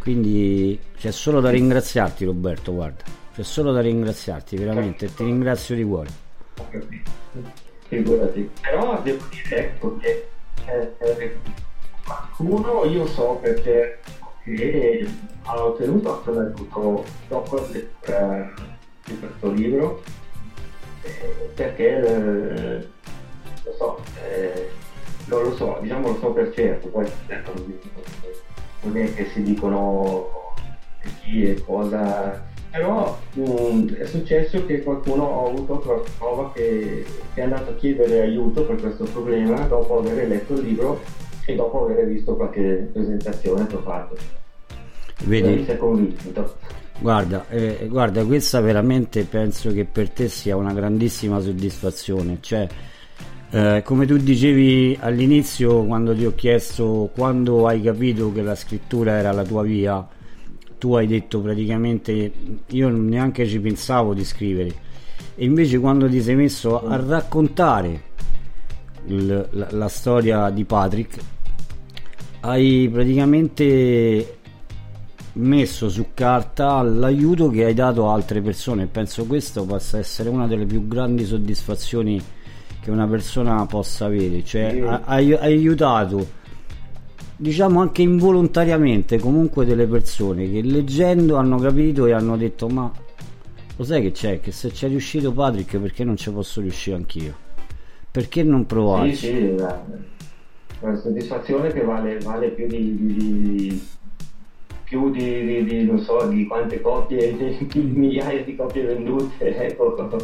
quindi 0.00 0.76
c'è 0.96 1.12
solo 1.12 1.40
da 1.40 1.50
ringraziarti 1.50 2.24
Roberto 2.24 2.74
guarda 2.74 3.04
c'è 3.32 3.44
solo 3.44 3.70
da 3.70 3.80
ringraziarti 3.80 4.56
veramente 4.56 5.04
e 5.04 5.14
ti 5.14 5.22
ringrazio 5.22 5.76
di 5.76 5.84
cuore 5.84 6.08
figurati. 7.86 8.50
Però 8.60 9.00
devo 9.02 9.24
dire 9.30 9.56
ecco 9.56 9.96
che 9.98 10.28
eh, 10.66 10.94
eh, 10.98 11.36
qualcuno 12.04 12.84
io 12.86 13.06
so 13.06 13.38
perché 13.40 14.00
che 14.54 15.06
ha 15.42 15.64
ottenuto 15.64 16.18
assoluto 16.20 17.04
dopo 17.28 17.66
lettura 17.72 18.52
di 19.04 19.18
questo 19.18 19.50
libro 19.50 20.02
eh, 21.02 21.50
perché 21.54 22.02
eh, 22.02 22.88
lo 23.64 23.72
so, 23.76 24.00
eh, 24.22 24.68
non 25.26 25.42
lo 25.42 25.54
so, 25.54 25.78
diciamo 25.80 26.08
lo 26.08 26.18
so 26.18 26.32
per 26.32 26.52
certo, 26.54 26.88
poi 26.88 27.06
certo, 27.26 27.52
non 28.82 28.96
è 28.96 29.14
che 29.14 29.26
si 29.32 29.42
dicono 29.42 30.54
chi 31.22 31.50
e 31.50 31.62
cosa 31.64 32.46
però 32.70 33.18
mm, 33.38 33.94
è 33.94 34.04
successo 34.04 34.66
che 34.66 34.82
qualcuno 34.82 35.46
ha 35.46 35.48
avuto 35.48 35.82
la 35.86 36.10
prova 36.18 36.52
che, 36.52 37.04
che 37.34 37.40
è 37.40 37.44
andato 37.44 37.70
a 37.70 37.74
chiedere 37.74 38.20
aiuto 38.20 38.64
per 38.64 38.76
questo 38.76 39.04
problema 39.04 39.60
dopo 39.60 39.98
aver 39.98 40.28
letto 40.28 40.54
il 40.54 40.60
libro 40.60 41.00
e 41.48 41.54
dopo 41.54 41.86
aver 41.86 42.06
visto 42.06 42.36
qualche 42.36 42.90
presentazione 42.92 43.66
che 43.66 43.76
ho 43.76 43.80
fatto. 43.80 44.16
Vedi 45.24 45.64
si 45.64 45.70
è 45.70 45.78
convinto. 45.78 46.56
Guarda, 46.98 47.48
eh, 47.48 47.86
guarda, 47.88 48.22
questa 48.26 48.60
veramente 48.60 49.24
penso 49.24 49.72
che 49.72 49.86
per 49.86 50.10
te 50.10 50.28
sia 50.28 50.56
una 50.56 50.74
grandissima 50.74 51.40
soddisfazione. 51.40 52.36
Cioè, 52.40 52.68
eh, 53.50 53.82
come 53.82 54.04
tu 54.04 54.18
dicevi 54.18 54.98
all'inizio, 55.00 55.84
quando 55.84 56.14
ti 56.14 56.26
ho 56.26 56.34
chiesto 56.34 57.08
quando 57.14 57.66
hai 57.66 57.80
capito 57.80 58.30
che 58.30 58.42
la 58.42 58.54
scrittura 58.54 59.12
era 59.12 59.32
la 59.32 59.42
tua 59.42 59.62
via, 59.62 60.06
tu 60.78 60.94
hai 60.96 61.06
detto 61.06 61.40
praticamente 61.40 62.30
io 62.66 62.88
neanche 62.90 63.46
ci 63.46 63.58
pensavo 63.58 64.12
di 64.12 64.24
scrivere. 64.24 64.86
E 65.34 65.44
invece 65.46 65.78
quando 65.78 66.10
ti 66.10 66.20
sei 66.20 66.34
messo 66.34 66.86
a 66.86 66.96
raccontare 67.02 68.02
il- 69.06 69.48
la, 69.52 69.68
la 69.70 69.88
storia 69.88 70.50
di 70.50 70.64
Patrick, 70.64 71.16
hai 72.40 72.88
praticamente 72.92 74.36
messo 75.34 75.88
su 75.88 76.06
carta 76.14 76.82
l'aiuto 76.82 77.48
che 77.50 77.64
hai 77.64 77.74
dato 77.74 78.08
a 78.08 78.12
altre 78.14 78.40
persone. 78.40 78.86
Penso 78.86 79.24
questo 79.26 79.64
possa 79.64 79.98
essere 79.98 80.28
una 80.28 80.46
delle 80.46 80.66
più 80.66 80.86
grandi 80.88 81.24
soddisfazioni 81.24 82.20
che 82.80 82.90
una 82.90 83.06
persona 83.06 83.64
possa 83.66 84.06
avere. 84.06 84.44
Cioè, 84.44 84.70
Sì. 84.72 84.80
ha- 84.80 85.02
hai, 85.04 85.32
hai 85.32 85.52
aiutato, 85.54 86.26
diciamo 87.36 87.80
anche 87.80 88.02
involontariamente, 88.02 89.18
comunque 89.18 89.64
delle 89.64 89.86
persone 89.86 90.50
che 90.50 90.62
leggendo 90.62 91.36
hanno 91.36 91.58
capito 91.58 92.06
e 92.06 92.12
hanno 92.12 92.36
detto: 92.36 92.68
Ma 92.68 92.90
lo 93.76 93.84
sai 93.84 94.02
che 94.02 94.10
c'è? 94.12 94.40
Che 94.40 94.50
se 94.50 94.70
c'è 94.70 94.88
riuscito 94.88 95.32
Patrick, 95.32 95.78
perché 95.78 96.02
non 96.04 96.16
ci 96.16 96.30
posso 96.30 96.60
riuscire 96.60 96.96
anch'io? 96.96 97.34
Perché 98.10 98.42
non 98.42 98.60
Sì, 98.60 98.66
provarci? 98.66 99.14
sì, 99.16 99.54
la, 99.56 99.84
una 100.80 100.96
soddisfazione 100.96 101.72
che 101.72 101.82
vale, 101.82 102.18
vale 102.20 102.48
più 102.50 102.66
di, 102.66 102.96
di- 102.96 103.14
di- 103.14 103.86
più 104.84 105.10
di, 105.10 105.64
di- 105.64 105.84
non 105.84 105.98
so 106.00 106.26
di 106.28 106.46
quante 106.46 106.80
copie, 106.80 107.36
di 107.68 107.80
migliaia 107.80 108.42
di 108.42 108.56
copie 108.56 108.84
vendute, 108.84 109.56
ecco. 109.56 110.16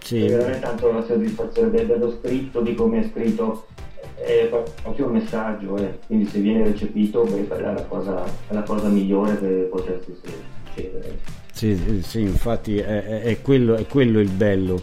Sì. 0.00 0.24
È 0.24 0.28
veramente 0.28 0.60
tanto 0.60 0.92
la 0.92 1.02
soddisfazione 1.04 1.70
de- 1.70 1.86
dello 1.86 2.16
scritto, 2.20 2.60
di 2.60 2.74
come 2.74 3.00
è 3.00 3.08
scritto, 3.10 3.66
è 4.14 4.48
proprio 4.82 5.06
un 5.06 5.12
messaggio, 5.12 5.76
eh. 5.78 5.98
quindi 6.06 6.26
se 6.26 6.38
viene 6.40 6.64
recepito 6.64 7.22
beh, 7.24 7.48
è 7.48 7.60
la 7.60 7.84
cosa, 7.88 8.24
è 8.48 8.52
la 8.54 8.62
cosa 8.62 8.88
migliore 8.88 9.38
che 9.38 9.68
potesse 9.70 10.14
succedere. 10.14 11.18
Sì, 11.52 12.02
sì, 12.02 12.20
infatti 12.20 12.76
è, 12.78 13.22
è- 13.22 13.40
quello, 13.40 13.74
è 13.74 13.86
quello 13.86 14.20
il 14.20 14.30
bello, 14.30 14.80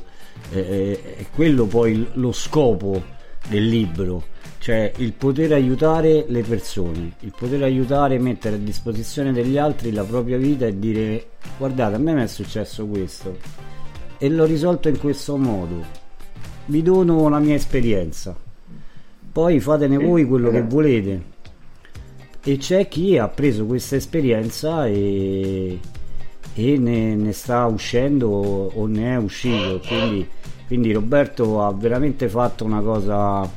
è, 0.51 0.57
è- 0.57 1.25
quello 1.33 1.65
poi 1.67 2.05
lo 2.13 2.31
scopo 2.31 3.01
del 3.47 3.67
libro, 3.67 4.23
cioè 4.59 4.91
il 4.97 5.13
poter 5.13 5.51
aiutare 5.53 6.25
le 6.27 6.41
persone, 6.41 7.13
il 7.19 7.33
poter 7.37 7.63
aiutare, 7.63 8.17
mettere 8.19 8.55
a 8.55 8.59
disposizione 8.59 9.31
degli 9.33 9.57
altri 9.57 9.91
la 9.91 10.03
propria 10.03 10.37
vita 10.37 10.65
e 10.65 10.79
dire 10.79 11.27
guardate 11.57 11.95
a 11.95 11.99
me 11.99 12.13
mi 12.13 12.23
è 12.23 12.27
successo 12.27 12.85
questo 12.85 13.37
e 14.17 14.29
l'ho 14.29 14.45
risolto 14.45 14.87
in 14.87 14.99
questo 14.99 15.35
modo, 15.35 15.83
vi 16.67 16.81
dono 16.81 17.27
la 17.27 17.39
mia 17.39 17.55
esperienza, 17.55 18.33
poi 19.33 19.59
fatene 19.59 19.97
voi 19.97 20.23
quello 20.25 20.49
che 20.49 20.59
esatto. 20.59 20.73
volete. 20.73 21.21
E 22.45 22.57
c'è 22.57 22.87
chi 22.87 23.17
ha 23.17 23.27
preso 23.27 23.65
questa 23.65 23.97
esperienza 23.97 24.85
e, 24.87 25.79
e 26.53 26.77
ne, 26.77 27.15
ne 27.15 27.31
sta 27.33 27.65
uscendo 27.65 28.29
o, 28.29 28.71
o 28.73 28.85
ne 28.85 29.13
è 29.13 29.17
uscito 29.17 29.81
quindi, 29.85 30.27
quindi 30.73 30.91
Roberto 30.91 31.61
ha 31.61 31.71
veramente 31.71 32.27
fatto 32.27 32.65
una 32.65 32.81
cosa 32.81 33.47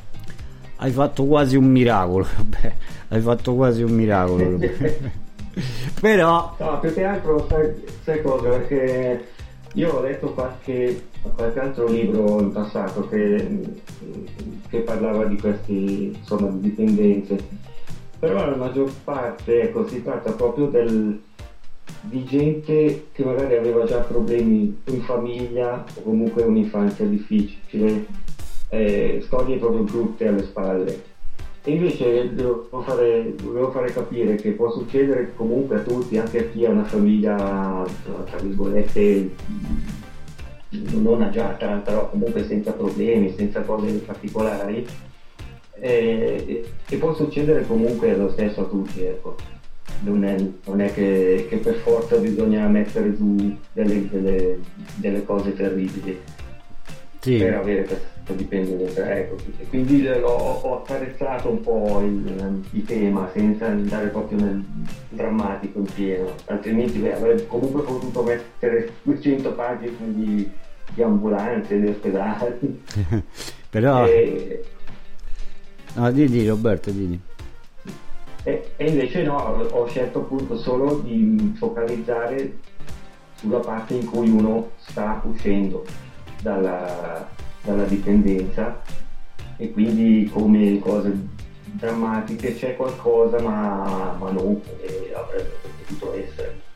hai 0.75 0.91
fatto 0.91 1.25
quasi 1.25 1.55
un 1.55 1.65
miracolo 1.65 2.27
vabbè, 2.37 2.73
hai 3.07 3.21
fatto 3.21 3.55
quasi 3.55 3.81
un 3.81 3.91
miracolo 3.91 4.59
però 5.99 6.55
No, 6.59 6.79
più 6.79 6.93
che 6.93 7.03
altro 7.03 7.47
sai, 7.49 7.73
sai 8.03 8.21
cosa? 8.21 8.49
Perché 8.49 9.25
io 9.73 9.95
ho 9.95 10.01
letto 10.01 10.31
qualche, 10.33 11.05
qualche 11.35 11.59
altro 11.59 11.87
libro 11.87 12.39
in 12.39 12.51
passato 12.51 13.07
che, 13.07 13.79
che 14.69 14.79
parlava 14.79 15.25
di 15.25 15.39
questi, 15.39 16.15
insomma, 16.17 16.49
di 16.49 16.69
dipendenze. 16.69 17.37
Però 18.19 18.47
la 18.47 18.55
maggior 18.55 18.91
parte, 19.03 19.61
ecco, 19.61 19.87
si 19.87 20.03
tratta 20.03 20.31
proprio 20.31 20.67
del, 20.67 21.21
di 22.09 22.23
gente 22.23 23.07
che 23.11 23.23
magari 23.23 23.55
aveva 23.55 23.85
già 23.85 23.99
problemi 23.99 24.81
in 24.85 25.01
famiglia 25.01 25.85
o 25.95 26.01
comunque 26.01 26.43
un'infanzia 26.43 27.05
difficile, 27.05 28.05
eh, 28.69 29.21
storie 29.25 29.57
proprio 29.57 29.83
brutte 29.83 30.27
alle 30.27 30.43
spalle. 30.43 31.15
E 31.63 31.71
invece 31.71 32.33
devo 32.33 32.69
fare, 32.85 33.35
dovevo 33.35 33.71
fare 33.71 33.91
capire 33.91 34.35
che 34.35 34.51
può 34.51 34.71
succedere 34.71 35.33
comunque 35.35 35.75
a 35.75 35.81
tutti, 35.81 36.17
anche 36.17 36.39
a 36.39 36.49
chi 36.49 36.65
ha 36.65 36.69
una 36.69 36.85
famiglia, 36.85 37.85
tra 38.25 38.37
virgolette, 38.39 39.31
non 40.69 41.21
agiata, 41.21 41.75
però 41.83 42.09
comunque 42.09 42.45
senza 42.45 42.71
problemi, 42.71 43.33
senza 43.35 43.61
cose 43.61 43.91
particolari, 43.97 44.85
e, 45.79 46.65
e 46.87 46.95
può 46.95 47.13
succedere 47.13 47.67
comunque 47.67 48.15
lo 48.15 48.31
stesso 48.31 48.61
a 48.61 48.65
tutti, 48.65 49.01
ecco. 49.01 49.35
Non 50.03 50.23
è, 50.23 50.35
non 50.65 50.79
è 50.81 50.93
che, 50.93 51.47
che 51.49 51.57
per 51.57 51.75
forza 51.75 52.17
bisogna 52.17 52.67
mettere 52.67 53.15
giù 53.15 53.57
delle, 53.73 54.07
delle- 54.09 54.59
delle 54.95 55.23
cose 55.25 55.53
terribili 55.55 56.19
sì, 57.19 57.37
per 57.37 57.55
avere 57.55 57.83
questa 57.83 58.33
dipendenza. 58.33 59.15
Ecco, 59.15 59.35
quindi 59.69 60.07
ho, 60.07 60.27
ho 60.27 60.77
accarezzato 60.81 61.49
un 61.49 61.61
po' 61.61 62.01
il, 62.05 62.63
il 62.71 62.83
tema 62.85 63.29
senza 63.33 63.65
andare 63.67 64.07
proprio 64.09 64.37
nel 64.39 64.63
drammatico 65.09 65.79
in 65.79 65.85
pieno, 65.93 66.33
altrimenti 66.45 66.99
beh, 66.99 67.13
avrei 67.15 67.47
comunque 67.47 67.81
potuto 67.81 68.21
mettere 68.23 68.91
200 69.01 69.51
pagine 69.53 69.95
di, 70.13 70.49
di 70.93 71.01
ambulanze, 71.01 71.79
di 71.81 71.87
ospedali. 71.87 72.83
però 73.69 74.05
E- 74.05 74.63
no, 75.95 76.11
di, 76.11 76.29
di 76.29 76.47
Roberto 76.47 76.91
di. 76.91 77.19
Invece 78.87 79.23
no, 79.23 79.35
ho 79.35 79.85
scelto 79.87 80.19
appunto 80.19 80.57
solo 80.57 80.99
di 80.99 81.53
focalizzare 81.57 82.57
sulla 83.35 83.59
parte 83.59 83.95
in 83.95 84.05
cui 84.05 84.29
uno 84.29 84.71
sta 84.77 85.21
uscendo 85.25 85.85
dalla, 86.41 87.27
dalla 87.63 87.83
dipendenza 87.83 88.81
e 89.57 89.71
quindi 89.73 90.29
come 90.31 90.79
cose 90.79 91.13
drammatiche 91.65 92.55
c'è 92.55 92.77
qualcosa 92.77 93.41
ma, 93.41 94.15
ma 94.17 94.31
non 94.31 94.61
come 94.61 95.13
avrebbe 95.13 95.53
potuto 95.85 96.13
essere. 96.13 96.66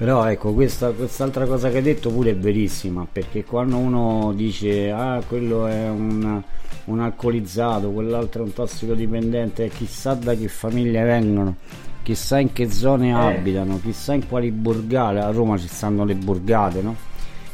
Però 0.00 0.24
ecco, 0.24 0.54
questa, 0.54 0.92
quest'altra 0.92 1.44
cosa 1.44 1.68
che 1.68 1.76
hai 1.76 1.82
detto 1.82 2.10
pure 2.10 2.30
è 2.30 2.34
verissima, 2.34 3.06
perché 3.12 3.44
quando 3.44 3.76
uno 3.76 4.32
dice 4.34 4.90
ah 4.90 5.22
quello 5.28 5.66
è 5.66 5.90
un, 5.90 6.42
un 6.86 7.00
alcolizzato, 7.00 7.90
quell'altro 7.90 8.42
è 8.42 8.46
un 8.46 8.54
tossicodipendente, 8.54 9.68
chissà 9.68 10.14
da 10.14 10.34
che 10.34 10.48
famiglie 10.48 11.02
vengono, 11.02 11.56
chissà 12.02 12.38
in 12.38 12.50
che 12.54 12.70
zone 12.70 13.08
eh. 13.08 13.12
abitano, 13.12 13.78
chissà 13.78 14.14
in 14.14 14.26
quali 14.26 14.50
borgate, 14.50 15.18
a 15.18 15.30
Roma 15.32 15.58
ci 15.58 15.68
stanno 15.68 16.06
le 16.06 16.14
borgate, 16.14 16.80
no? 16.80 16.96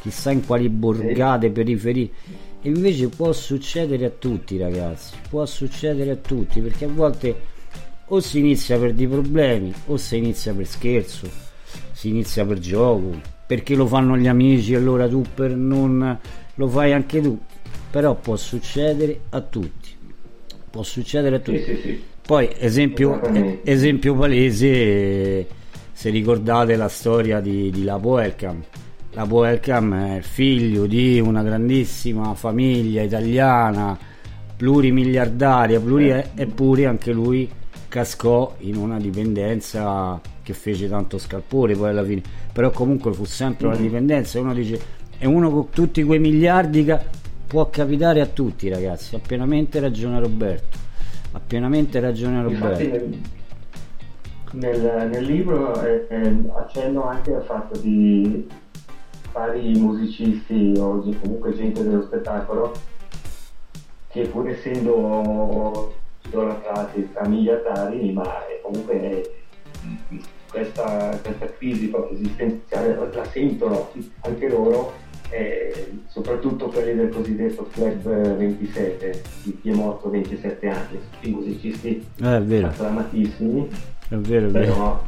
Chissà 0.00 0.30
in 0.30 0.46
quali 0.46 0.68
borgate, 0.68 1.50
periferie 1.50 2.10
e 2.62 2.68
invece 2.68 3.08
può 3.08 3.32
succedere 3.32 4.04
a 4.04 4.12
tutti 4.16 4.56
ragazzi, 4.56 5.16
può 5.28 5.44
succedere 5.46 6.12
a 6.12 6.16
tutti 6.16 6.60
perché 6.60 6.84
a 6.84 6.90
volte 6.92 7.34
o 8.06 8.20
si 8.20 8.38
inizia 8.38 8.78
per 8.78 8.94
dei 8.94 9.08
problemi 9.08 9.74
o 9.86 9.96
si 9.96 10.16
inizia 10.16 10.54
per 10.54 10.64
scherzo, 10.68 11.45
si 12.06 12.08
inizia 12.08 12.46
per 12.46 12.58
gioco, 12.58 13.20
perché 13.46 13.74
lo 13.74 13.86
fanno 13.86 14.16
gli 14.16 14.28
amici 14.28 14.74
allora 14.74 15.08
tu 15.08 15.24
per 15.34 15.56
non 15.56 16.18
lo 16.54 16.68
fai 16.68 16.92
anche 16.92 17.20
tu. 17.20 17.38
Però 17.90 18.14
può 18.14 18.36
succedere 18.36 19.20
a 19.30 19.40
tutti. 19.40 19.90
Può 20.70 20.82
succedere 20.82 21.36
a 21.36 21.38
tutti. 21.40 21.62
Sì, 21.62 21.74
sì, 21.74 21.80
sì. 21.80 22.02
Poi 22.26 22.48
esempio, 22.58 23.20
esempio 23.64 24.14
palese 24.14 25.46
se 25.92 26.10
ricordate 26.10 26.76
la 26.76 26.88
storia 26.88 27.40
di, 27.40 27.70
di 27.70 27.84
Lapo 27.84 28.18
Elcam 28.18 28.62
la 29.12 29.24
Welcome 29.24 30.18
è 30.18 30.20
figlio 30.20 30.84
di 30.84 31.18
una 31.20 31.42
grandissima 31.42 32.34
famiglia 32.34 33.00
italiana 33.00 33.98
plurimiliardaria 34.56 35.80
pluri- 35.80 36.10
eh. 36.10 36.28
eppure 36.34 36.84
anche 36.84 37.12
lui 37.12 37.48
cascò 37.88 38.56
in 38.58 38.76
una 38.76 38.98
dipendenza 38.98 40.20
che 40.46 40.52
fece 40.52 40.88
tanto 40.88 41.18
scalpore 41.18 41.74
poi 41.74 41.88
alla 41.88 42.04
fine 42.04 42.22
però 42.52 42.70
comunque 42.70 43.12
fu 43.12 43.24
sempre 43.24 43.66
una 43.66 43.76
mm. 43.76 43.82
dipendenza. 43.82 44.38
Uno 44.38 44.54
dice 44.54 44.80
è 45.18 45.24
uno 45.24 45.50
con 45.50 45.70
tutti 45.70 46.04
quei 46.04 46.20
miliardi 46.20 46.84
che 46.84 46.98
può 47.48 47.68
capitare 47.68 48.20
a 48.20 48.26
tutti 48.26 48.68
ragazzi. 48.68 49.16
Ha 49.16 49.18
pienamente 49.18 49.80
ragione 49.80 50.20
Roberto. 50.20 50.78
Ha 51.32 51.40
pienamente 51.44 51.98
ragione 51.98 52.42
Roberto. 52.42 52.82
Infatti, 52.82 53.22
nel, 54.52 55.08
nel, 55.10 55.24
libro 55.24 55.82
eh, 55.82 56.06
eh, 56.08 56.36
accenno 56.54 57.08
anche 57.08 57.34
al 57.34 57.42
fatto 57.42 57.76
di 57.80 58.48
vari 59.32 59.72
musicisti 59.72 60.74
o 60.78 61.00
comunque 61.20 61.54
gente 61.54 61.82
dello 61.82 62.02
spettacolo 62.02 62.72
che 64.08 64.28
pur 64.28 64.48
essendo 64.48 65.92
idolatrati 66.24 67.10
tra 67.12 67.26
miliardari, 67.26 68.12
ma 68.12 68.32
comunque 68.62 69.30
questa, 70.56 71.20
questa 71.22 71.52
crisi 71.58 71.88
proprio 71.88 72.18
esistenziale 72.18 72.96
la 73.12 73.24
sentono 73.26 73.90
anche 74.20 74.48
loro, 74.48 74.94
eh, 75.28 75.92
soprattutto 76.08 76.68
quelli 76.68 76.94
del 76.94 77.10
cosiddetto 77.10 77.68
Club 77.72 78.36
27, 78.36 79.22
di 79.42 79.58
chi 79.60 79.70
è 79.70 79.74
morto 79.74 80.08
27 80.08 80.68
anni, 80.68 80.98
tutti 81.10 81.30
musicisti 81.30 82.06
eh, 82.22 82.62
acclamatissimi, 82.62 83.68
è 84.08 84.14
vero, 84.14 84.46
è 84.46 84.50
vero. 84.50 84.72
però 84.72 85.04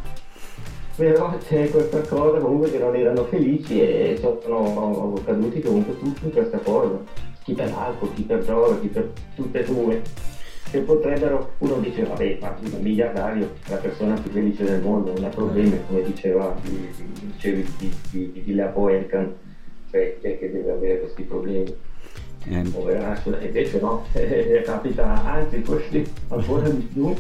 però 0.96 1.38
c'è 1.46 1.70
questa 1.70 2.00
cosa 2.00 2.38
comunque 2.40 2.72
che 2.72 2.78
non 2.78 2.96
erano 2.96 3.24
felici 3.26 3.80
e 3.80 4.18
sono 4.20 5.16
caduti 5.24 5.60
comunque 5.60 5.96
tutti 5.96 6.24
in 6.24 6.32
questa 6.32 6.58
cosa 6.58 6.98
chi 7.44 7.54
per 7.54 7.70
l'alcol, 7.70 8.12
chi 8.14 8.22
per 8.22 8.44
droga, 8.44 8.80
chi 8.80 8.88
per 8.88 9.12
tutte 9.36 9.60
e 9.60 9.64
due 9.64 10.02
che 10.70 10.80
potrebbero, 10.80 11.52
uno 11.58 11.76
dice 11.76 12.04
vabbè 12.04 12.38
ma 12.40 12.56
un 12.60 12.82
miliardario 12.82 13.54
la 13.68 13.76
persona 13.76 14.14
più 14.14 14.30
felice 14.30 14.64
del 14.64 14.82
mondo 14.82 15.12
non 15.12 15.24
ha 15.24 15.28
problemi 15.28 15.80
come 15.86 16.02
diceva 16.02 16.54
dicevi 16.62 17.66
di, 17.78 17.94
di, 18.10 18.32
di, 18.32 18.42
di 18.44 18.54
Leopo 18.54 18.88
Elkan 18.88 19.34
cioè 19.90 20.18
chi 20.20 20.26
è 20.26 20.38
che 20.38 20.52
deve 20.52 20.70
avere 20.72 21.00
questi 21.00 21.22
problemi 21.22 21.74
eh. 22.44 22.62
poveraccio 22.70 23.36
invece 23.40 23.80
no 23.80 24.04
eh, 24.12 24.62
capita 24.64 25.24
anzi 25.24 25.62
forse 25.62 26.04
ancora 26.28 26.68
di 26.68 26.88
più 26.92 27.14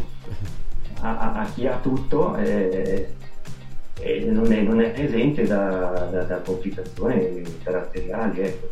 a, 1.00 1.18
a, 1.18 1.40
a 1.40 1.50
chi 1.52 1.66
ha 1.66 1.78
tutto 1.80 2.36
eh, 2.36 3.08
e 4.00 4.24
non 4.30 4.50
è, 4.52 4.60
non 4.62 4.80
è 4.80 4.92
esente 4.96 5.44
da, 5.44 6.08
da, 6.10 6.22
da 6.22 6.36
complicazioni 6.38 7.42
caratteriali. 7.62 8.40
Ecco. 8.42 8.68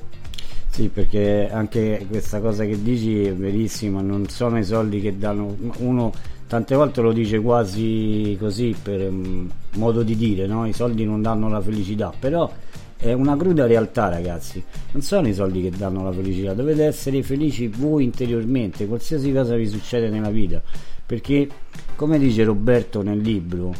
Sì, 0.76 0.88
perché 0.88 1.48
anche 1.50 2.04
questa 2.06 2.38
cosa 2.38 2.66
che 2.66 2.82
dici 2.82 3.24
è 3.24 3.32
verissima, 3.32 4.02
non 4.02 4.28
sono 4.28 4.58
i 4.58 4.62
soldi 4.62 5.00
che 5.00 5.16
danno 5.16 5.56
uno 5.78 6.12
tante 6.46 6.74
volte 6.74 7.00
lo 7.00 7.12
dice 7.12 7.40
quasi 7.40 8.36
così 8.38 8.76
per 8.82 9.08
um, 9.08 9.50
modo 9.76 10.02
di 10.02 10.14
dire, 10.16 10.46
no? 10.46 10.66
I 10.66 10.74
soldi 10.74 11.06
non 11.06 11.22
danno 11.22 11.48
la 11.48 11.62
felicità, 11.62 12.12
però 12.18 12.52
è 12.98 13.10
una 13.14 13.38
cruda 13.38 13.64
realtà, 13.64 14.10
ragazzi. 14.10 14.62
Non 14.92 15.00
sono 15.00 15.28
i 15.28 15.32
soldi 15.32 15.62
che 15.62 15.70
danno 15.70 16.04
la 16.04 16.12
felicità, 16.12 16.52
dovete 16.52 16.84
essere 16.84 17.22
felici 17.22 17.68
voi 17.68 18.04
interiormente, 18.04 18.86
qualsiasi 18.86 19.32
cosa 19.32 19.56
vi 19.56 19.66
succede 19.66 20.10
nella 20.10 20.28
vita, 20.28 20.60
perché 21.06 21.48
come 21.96 22.18
dice 22.18 22.44
Roberto 22.44 23.00
nel 23.00 23.20
libro, 23.20 23.72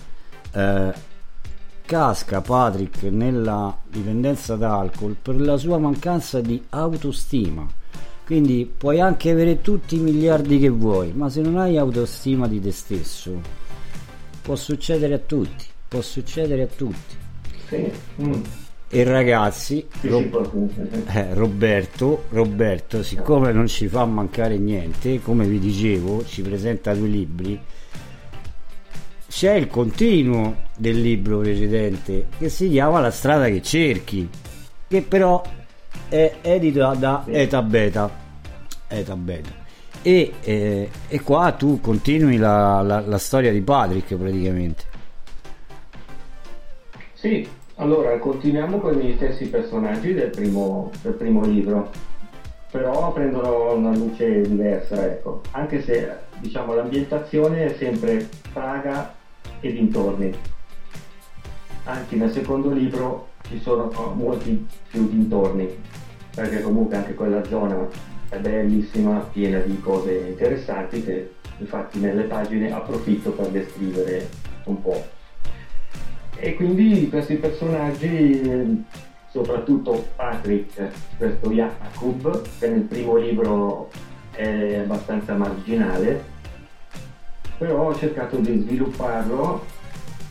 eh, 0.55 0.95
casca 1.87 2.41
Patrick 2.41 3.05
nella 3.05 3.75
dipendenza 3.89 4.57
d'alcol 4.57 5.17
per 5.21 5.41
la 5.41 5.57
sua 5.57 5.79
mancanza 5.79 6.41
di 6.41 6.63
autostima. 6.71 7.67
Quindi 8.27 8.71
puoi 8.77 9.01
anche 9.01 9.31
avere 9.31 9.63
tutti 9.63 9.95
i 9.95 10.01
miliardi 10.01 10.59
che 10.59 10.69
vuoi, 10.69 11.13
ma 11.13 11.31
se 11.31 11.41
non 11.41 11.57
hai 11.59 11.79
autostima 11.79 12.49
di 12.49 12.61
te 12.61 12.73
stesso, 12.73 13.41
può 14.43 14.57
succedere 14.57 15.15
a 15.15 15.19
tutti, 15.19 15.65
può 15.87 16.01
succedere 16.01 16.63
a 16.63 16.67
tutti. 16.67 17.15
Sì. 17.69 17.93
Mm. 18.21 18.43
E 18.89 19.05
ragazzi, 19.05 19.87
Ro- 20.03 20.71
eh, 21.07 21.35
Roberto, 21.35 22.25
Roberto, 22.31 23.05
siccome 23.05 23.53
non 23.53 23.69
ci 23.69 23.87
fa 23.87 24.05
mancare 24.05 24.59
niente, 24.59 25.21
come 25.21 25.47
vi 25.47 25.61
dicevo, 25.61 26.25
ci 26.25 26.43
presenta 26.43 26.95
due 26.95 27.09
libri 27.09 27.61
c'è 29.37 29.53
il 29.53 29.67
continuo 29.67 30.63
del 30.79 30.99
libro 30.99 31.41
precedente 31.41 32.29
che 32.39 32.49
si 32.49 32.71
chiama 32.71 33.01
La 33.01 33.11
strada 33.11 33.49
che 33.49 33.61
cerchi, 33.61 34.27
che 34.89 35.03
però 35.03 35.43
è 36.09 36.37
edito 36.41 36.95
da 36.95 37.23
Eta 37.27 37.61
Beta. 37.61 38.11
Eta 38.89 39.15
Beta. 39.15 39.51
E, 40.01 40.33
eh, 40.41 40.91
e 41.07 41.21
qua 41.21 41.53
tu 41.53 41.83
continui 41.83 42.39
la, 42.39 42.81
la, 42.81 43.01
la 43.01 43.19
storia 43.19 43.53
di 43.53 43.61
Patrick 43.61 44.15
praticamente. 44.15 44.85
Sì, 47.13 47.47
allora 47.75 48.19
continuiamo 48.19 48.79
con 48.79 48.95
gli 48.95 49.17
stessi 49.17 49.51
personaggi 49.51 50.15
del 50.15 50.31
primo, 50.31 50.91
del 51.03 51.13
primo 51.13 51.45
libro, 51.45 51.91
però 52.71 53.13
prendono 53.13 53.75
una 53.75 53.95
luce 53.95 54.41
diversa, 54.41 55.05
ecco. 55.05 55.43
Anche 55.51 55.83
se 55.83 56.11
diciamo 56.39 56.75
l'ambientazione 56.75 57.67
è 57.67 57.77
sempre 57.77 58.27
Praga 58.51 59.25
e 59.61 59.73
dintorni. 59.73 60.35
Anche 61.85 62.17
nel 62.17 62.33
secondo 62.33 62.71
libro 62.71 63.29
ci 63.49 63.61
sono 63.61 63.91
molti 64.15 64.67
più 64.91 65.09
dintorni, 65.09 65.69
perché 66.35 66.61
comunque 66.61 66.97
anche 66.97 67.15
quella 67.15 67.45
zona 67.45 67.89
è 68.29 68.39
bellissima, 68.39 69.19
piena 69.33 69.59
di 69.61 69.81
cose 69.81 70.29
interessanti 70.29 71.03
che 71.03 71.35
infatti 71.59 72.01
nelle 72.01 72.25
pagine 72.25 72.73
approfitto 72.73 73.31
per 73.31 73.49
descrivere 73.49 74.29
un 74.65 74.83
po'. 74.83 75.05
E 76.39 76.55
quindi 76.55 77.09
questi 77.09 77.37
personaggi, 77.37 78.85
soprattutto 79.31 80.09
Patrick, 80.17 80.91
questo 81.17 81.51
Jakub, 81.51 82.43
che 82.59 82.69
nel 82.69 82.83
primo 82.83 83.17
libro 83.17 83.91
è 84.33 84.79
abbastanza 84.79 85.35
marginale, 85.35 86.35
però 87.59 87.89
ho 87.89 87.95
cercato 87.95 88.37
di 88.39 88.61
svilupparlo 88.61 89.65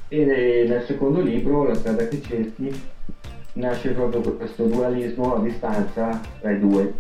e 0.07 0.25
nel 0.67 0.83
secondo 0.85 1.21
libro, 1.21 1.67
La 1.67 1.75
strada 1.75 2.07
che 2.07 2.21
cerchi, 2.21 2.71
nasce 3.53 3.91
proprio 3.91 4.21
questo 4.33 4.65
dualismo 4.65 5.35
a 5.35 5.41
distanza 5.41 6.21
tra 6.39 6.51
i 6.51 6.59
due, 6.59 6.93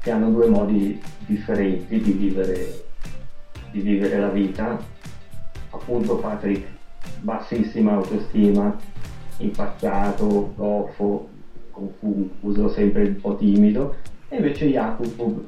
che 0.00 0.10
hanno 0.10 0.30
due 0.30 0.46
modi 0.48 1.00
differenti 1.26 2.00
di 2.00 2.12
vivere, 2.12 2.84
di 3.70 3.80
vivere 3.80 4.18
la 4.18 4.28
vita. 4.28 4.78
Appunto 5.70 6.16
Patrick, 6.16 6.66
bassissima 7.20 7.92
autostima, 7.92 8.76
impacciato, 9.38 10.52
goffo, 10.54 11.28
confuso, 11.70 12.68
sempre 12.70 13.04
un 13.04 13.20
po' 13.20 13.36
timido, 13.36 13.96
e 14.28 14.36
invece 14.36 14.66
Jacopo, 14.66 15.24
un 15.24 15.40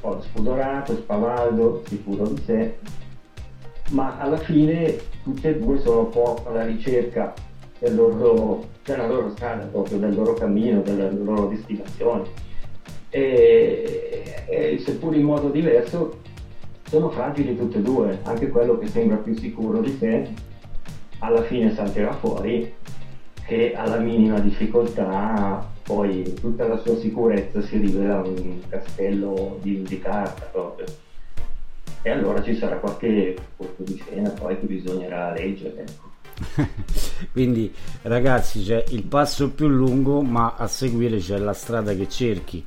po' 0.00 0.20
spudorato, 0.22 0.96
spavaldo, 0.96 1.82
sicuro 1.86 2.28
di 2.28 2.42
sé, 2.44 2.78
ma 3.90 4.18
alla 4.18 4.38
fine 4.38 4.96
tutte 5.22 5.48
e 5.48 5.58
due 5.58 5.80
sono 5.80 6.00
un 6.00 6.10
po' 6.10 6.42
alla 6.46 6.64
ricerca 6.64 7.34
del 7.78 7.94
loro, 7.94 8.66
della 8.84 9.06
loro 9.06 9.30
strada, 9.30 9.64
proprio 9.66 9.98
del 9.98 10.14
loro 10.14 10.34
cammino, 10.34 10.80
della 10.80 11.10
loro 11.10 11.48
destinazione. 11.48 12.46
E, 13.10 14.44
e 14.46 14.78
seppur 14.84 15.14
in 15.14 15.24
modo 15.24 15.48
diverso 15.48 16.20
sono 16.84 17.10
fragili 17.10 17.56
tutte 17.56 17.78
e 17.78 17.82
due, 17.82 18.18
anche 18.22 18.48
quello 18.48 18.78
che 18.78 18.86
sembra 18.86 19.16
più 19.16 19.34
sicuro 19.36 19.80
di 19.80 19.96
sé 19.98 20.28
alla 21.20 21.42
fine 21.42 21.74
salterà 21.74 22.12
fuori 22.14 22.72
e 23.46 23.72
alla 23.74 23.98
minima 23.98 24.38
difficoltà 24.38 25.66
poi 25.82 26.34
tutta 26.34 26.66
la 26.68 26.76
sua 26.76 26.96
sicurezza 26.98 27.62
si 27.62 27.78
rivela 27.78 28.20
un 28.20 28.60
castello 28.68 29.58
di, 29.62 29.82
di 29.82 29.98
carta 29.98 30.44
proprio 30.52 30.86
e 32.02 32.10
allora 32.10 32.42
ci 32.42 32.56
sarà 32.56 32.76
qualche 32.76 33.36
colpo 33.56 33.82
di 33.82 33.96
scena 33.96 34.30
poi 34.30 34.58
che 34.58 34.66
bisognerà 34.66 35.32
leggere 35.32 35.84
ecco. 35.86 36.06
quindi 37.32 37.72
ragazzi 38.02 38.62
c'è 38.62 38.84
il 38.90 39.02
passo 39.02 39.50
più 39.50 39.66
lungo 39.66 40.22
ma 40.22 40.54
a 40.56 40.66
seguire 40.66 41.18
c'è 41.18 41.38
la 41.38 41.52
strada 41.52 41.94
che 41.94 42.08
cerchi 42.08 42.64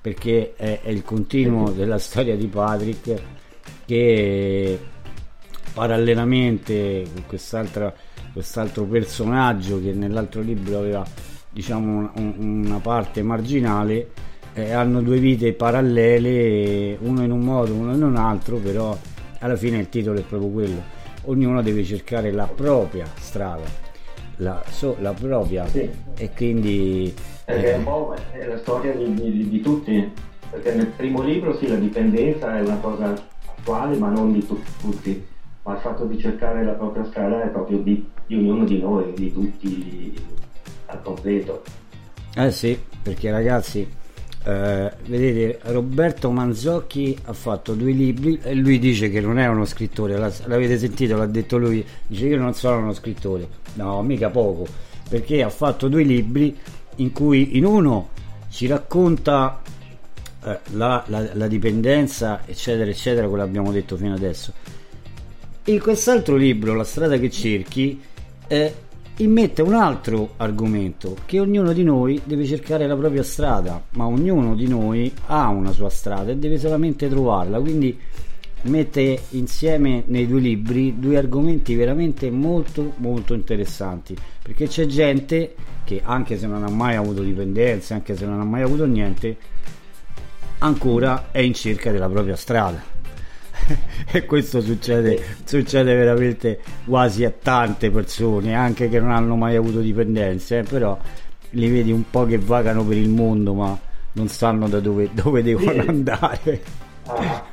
perché 0.00 0.54
è, 0.54 0.80
è 0.82 0.88
il 0.90 1.02
continuo 1.02 1.70
della 1.70 1.98
storia 1.98 2.36
di 2.36 2.46
Patrick 2.46 3.22
che 3.84 4.78
parallelamente 5.72 7.04
con 7.12 7.24
quest'altra, 7.26 7.92
quest'altro 8.32 8.84
personaggio 8.84 9.80
che 9.80 9.92
nell'altro 9.92 10.40
libro 10.40 10.78
aveva 10.78 11.04
diciamo 11.50 12.10
un, 12.14 12.34
una 12.64 12.78
parte 12.78 13.22
marginale 13.22 14.10
eh, 14.58 14.72
hanno 14.72 15.00
due 15.02 15.18
vite 15.18 15.52
parallele 15.52 16.96
uno 17.00 17.22
in 17.22 17.30
un 17.30 17.40
modo 17.40 17.72
uno 17.72 17.94
in 17.94 18.02
un 18.02 18.16
altro 18.16 18.56
però 18.56 18.96
alla 19.40 19.56
fine 19.56 19.78
il 19.78 19.88
titolo 19.88 20.18
è 20.18 20.22
proprio 20.22 20.50
quello. 20.50 20.96
Ognuno 21.26 21.62
deve 21.62 21.84
cercare 21.84 22.32
la 22.32 22.46
propria 22.46 23.06
strada 23.16 23.86
la, 24.38 24.62
so, 24.68 24.96
la 25.00 25.12
propria. 25.12 25.66
Sì. 25.66 25.88
e 26.16 26.30
quindi 26.34 27.14
eh, 27.44 27.72
è 27.72 27.76
un 27.76 27.84
po' 27.84 28.14
è 28.32 28.46
la 28.46 28.58
storia 28.58 28.92
di, 28.92 29.12
di, 29.14 29.48
di, 29.48 29.60
tutti 29.60 30.12
perché 30.50 30.74
nel 30.74 30.86
primo 30.86 31.22
libro 31.22 31.56
sì 31.56 31.68
la 31.68 31.76
dipendenza 31.76 32.56
è 32.56 32.60
una 32.60 32.78
cosa 32.78 33.14
attuale 33.56 33.96
ma 33.96 34.08
non 34.08 34.32
di 34.32 34.44
tu, 34.46 34.60
tutti. 34.80 35.24
Ma 35.62 35.74
il 35.74 35.80
fatto 35.80 36.04
di 36.04 36.18
cercare 36.18 36.64
la 36.64 36.72
propria 36.72 37.04
strada 37.04 37.42
è 37.42 37.48
proprio 37.48 37.78
di, 37.78 38.08
di 38.26 38.34
ognuno 38.36 38.64
di 38.64 38.80
noi 38.80 39.12
di 39.14 39.32
tutti 39.32 40.14
al 40.86 41.02
completo. 41.02 41.62
Eh 42.34 42.50
sì 42.50 42.78
perché 43.02 43.30
ragazzi 43.30 43.86
eh, 44.44 44.92
vedete 45.06 45.58
Roberto 45.72 46.30
Manzocchi 46.30 47.16
ha 47.24 47.32
fatto 47.32 47.74
due 47.74 47.92
libri 47.92 48.38
e 48.42 48.54
lui 48.54 48.78
dice 48.78 49.10
che 49.10 49.20
non 49.20 49.38
è 49.38 49.46
uno 49.48 49.64
scrittore. 49.64 50.16
L'avete 50.16 50.78
sentito 50.78 51.16
l'ha 51.16 51.26
detto 51.26 51.58
lui. 51.58 51.84
Dice 52.06 52.26
io 52.26 52.38
non 52.38 52.54
sono 52.54 52.78
uno 52.78 52.92
scrittore. 52.92 53.48
No 53.74 54.02
mica 54.02 54.30
poco 54.30 54.66
perché 55.08 55.42
ha 55.42 55.48
fatto 55.48 55.88
due 55.88 56.02
libri 56.02 56.56
in 56.96 57.12
cui 57.12 57.56
in 57.56 57.64
uno 57.64 58.10
ci 58.50 58.66
racconta 58.66 59.60
eh, 60.44 60.58
la, 60.72 61.02
la, 61.06 61.30
la, 61.32 61.48
dipendenza 61.48 62.42
eccetera 62.44 62.90
eccetera 62.90 63.26
quello 63.28 63.42
abbiamo 63.42 63.72
detto 63.72 63.96
fino 63.96 64.14
adesso. 64.14 64.52
In 65.64 65.80
quest'altro 65.80 66.36
libro 66.36 66.74
La 66.74 66.84
strada 66.84 67.18
che 67.18 67.30
cerchi 67.30 68.00
eh, 68.46 68.74
immette 69.18 69.62
un 69.62 69.74
altro 69.74 70.34
argomento 70.36 71.16
che 71.26 71.40
ognuno 71.40 71.72
di 71.72 71.82
noi 71.82 72.20
deve 72.24 72.44
cercare 72.44 72.86
la 72.86 72.96
propria 72.96 73.22
strada 73.22 73.82
ma 73.90 74.06
ognuno 74.06 74.54
di 74.54 74.68
noi 74.68 75.12
ha 75.26 75.48
una 75.48 75.72
sua 75.72 75.90
strada 75.90 76.30
e 76.30 76.36
deve 76.36 76.58
solamente 76.58 77.08
trovarla. 77.08 77.58
Quindi 77.58 77.98
mette 78.62 79.20
insieme 79.30 80.02
nei 80.06 80.26
due 80.26 80.40
libri 80.40 80.98
due 80.98 81.16
argomenti 81.16 81.76
veramente 81.76 82.28
molto 82.30 82.94
molto 82.96 83.32
interessanti 83.34 84.16
perché 84.42 84.66
c'è 84.66 84.86
gente 84.86 85.54
che 85.84 86.00
anche 86.02 86.36
se 86.36 86.48
non 86.48 86.64
ha 86.64 86.68
mai 86.68 86.96
avuto 86.96 87.22
dipendenze 87.22 87.94
anche 87.94 88.16
se 88.16 88.26
non 88.26 88.40
ha 88.40 88.44
mai 88.44 88.62
avuto 88.62 88.84
niente 88.84 89.36
ancora 90.58 91.28
è 91.30 91.38
in 91.38 91.54
cerca 91.54 91.92
della 91.92 92.08
propria 92.08 92.34
strada 92.34 92.82
e 94.10 94.24
questo 94.24 94.60
succede, 94.60 95.20
succede 95.44 95.94
veramente 95.94 96.60
quasi 96.84 97.24
a 97.24 97.30
tante 97.30 97.90
persone 97.90 98.54
anche 98.54 98.88
che 98.88 99.00
non 99.00 99.10
hanno 99.10 99.36
mai 99.36 99.56
avuto 99.56 99.80
dipendenze 99.80 100.58
eh, 100.58 100.62
però 100.62 100.98
li 101.50 101.68
vedi 101.70 101.92
un 101.92 102.04
po' 102.10 102.26
che 102.26 102.38
vagano 102.38 102.84
per 102.84 102.96
il 102.96 103.08
mondo 103.08 103.54
ma 103.54 103.78
non 104.12 104.28
sanno 104.28 104.68
da 104.68 104.80
dove, 104.80 105.10
dove 105.12 105.42
devono 105.42 105.82
sì. 105.82 105.88
andare 105.88 106.62
ah. 107.06 107.44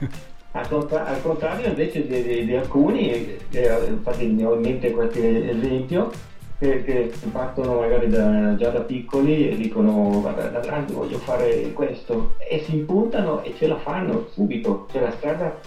Al, 0.51 0.69
contra- 0.69 1.05
al, 1.05 1.21
contrario 1.21 1.67
invece 1.67 2.07
di, 2.07 2.23
di, 2.23 2.45
di 2.45 2.55
alcuni, 2.55 3.37
eh, 3.51 3.85
infatti 3.89 4.27
ne 4.27 4.45
ho 4.45 4.55
in 4.55 4.61
mente 4.61 4.91
qualche 4.91 5.49
esempio, 5.49 6.09
che, 6.57 6.83
che 6.83 7.13
partono 7.31 7.79
magari 7.79 8.07
da, 8.07 8.55
già 8.55 8.69
da 8.69 8.79
piccoli 8.81 9.49
e 9.49 9.55
dicono 9.55 10.21
guarda 10.21 10.47
da 10.47 10.59
grande 10.59 10.93
voglio 10.93 11.17
fare 11.17 11.73
questo 11.73 12.35
e 12.37 12.63
si 12.63 12.75
impuntano 12.75 13.43
e 13.43 13.53
ce 13.57 13.67
la 13.67 13.77
fanno 13.77 14.27
subito, 14.31 14.87
cioè 14.91 15.01
la 15.01 15.11
strada 15.11 15.59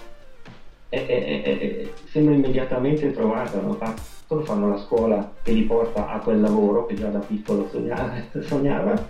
è, 0.88 1.06
è, 1.06 1.42
è, 1.42 1.88
sembra 2.10 2.34
immediatamente 2.34 3.12
trovata, 3.12 3.60
no? 3.60 3.74
Fatto, 3.74 4.42
fanno 4.42 4.68
la 4.68 4.78
scuola 4.78 5.32
che 5.42 5.52
li 5.52 5.62
porta 5.62 6.08
a 6.08 6.18
quel 6.18 6.40
lavoro 6.40 6.86
che 6.86 6.94
già 6.94 7.08
da 7.08 7.18
piccolo 7.18 7.68
sognava, 7.70 8.14
sognava 8.40 9.08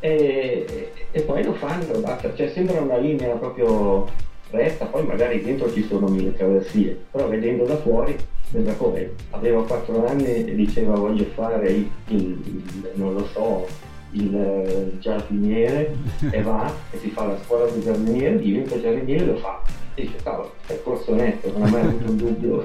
e, 0.00 0.92
e, 1.10 1.20
poi 1.22 1.44
lo 1.44 1.52
fanno, 1.52 1.98
basta, 2.00 2.34
cioè 2.34 2.48
sembra 2.48 2.80
una 2.80 2.96
linea 2.96 3.34
proprio 3.36 4.08
retta, 4.50 4.86
poi 4.86 5.04
magari 5.04 5.42
dentro 5.42 5.72
ci 5.72 5.84
sono 5.84 6.08
mille 6.08 6.34
traversie, 6.34 6.98
però 7.10 7.28
vedendo 7.28 7.64
da 7.64 7.76
fuori 7.76 8.16
sembra 8.50 8.72
come 8.74 9.12
aveva 9.30 9.62
4 9.62 10.06
anni 10.06 10.44
e 10.46 10.54
diceva 10.54 10.94
voglio 10.94 11.24
fare 11.34 11.70
il, 11.70 11.88
il 12.08 12.90
non 12.94 13.12
lo 13.12 13.26
so, 13.26 13.66
il 14.12 14.34
eh, 14.34 14.98
giardiniere 14.98 15.94
e 16.30 16.42
va 16.42 16.72
e 16.90 16.98
si 16.98 17.10
fa 17.10 17.26
la 17.26 17.38
scuola 17.44 17.70
di 17.70 17.80
giardiniere, 17.80 18.38
diventa 18.38 18.80
giardiniere 18.80 19.22
e 19.22 19.26
lo 19.26 19.36
fa. 19.36 19.62
Dice 20.00 20.16
cavolo, 20.22 20.52
è 20.66 20.80
corso 20.82 21.14
netto, 21.14 21.52
non 21.52 21.62
ho 21.62 21.70
mai 21.70 21.82
avuto 21.82 22.10
un 22.10 22.16
dubbio. 22.16 22.64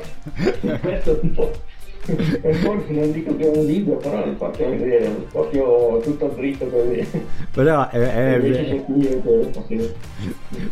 Questo 0.82 1.12
è 1.12 1.20
un 1.22 1.32
po' 1.32 1.52
e 2.08 2.54
forse 2.54 2.92
non 2.92 3.12
dico 3.12 3.36
che 3.36 3.52
è 3.52 3.58
un 3.58 3.66
libro, 3.66 3.96
però 3.98 4.24
è 4.24 4.36
faccio 4.36 4.70
vedere, 4.70 5.10
proprio 5.32 6.00
tutto 6.04 6.28
dritto 6.36 6.68
così. 6.68 7.04
Però 7.52 7.90
è, 7.90 7.98
è, 7.98 8.34
è, 8.36 8.86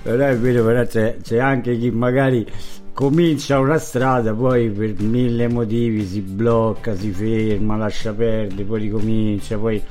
però 0.03 0.25
è 0.25 0.37
vero, 0.37 0.63
però 0.63 0.85
c'è, 0.85 1.17
c'è 1.21 1.39
anche 1.39 1.77
chi 1.77 1.89
magari 1.89 2.45
comincia 2.93 3.57
una 3.59 3.79
strada, 3.79 4.33
poi 4.33 4.69
per 4.69 4.93
mille 4.99 5.47
motivi 5.47 6.05
si 6.05 6.21
blocca, 6.21 6.95
si 6.95 7.09
ferma, 7.09 7.77
lascia 7.77 8.13
perdere, 8.13 8.63
poi 8.63 8.81
ricomincia, 8.81 9.57
poi 9.57 9.81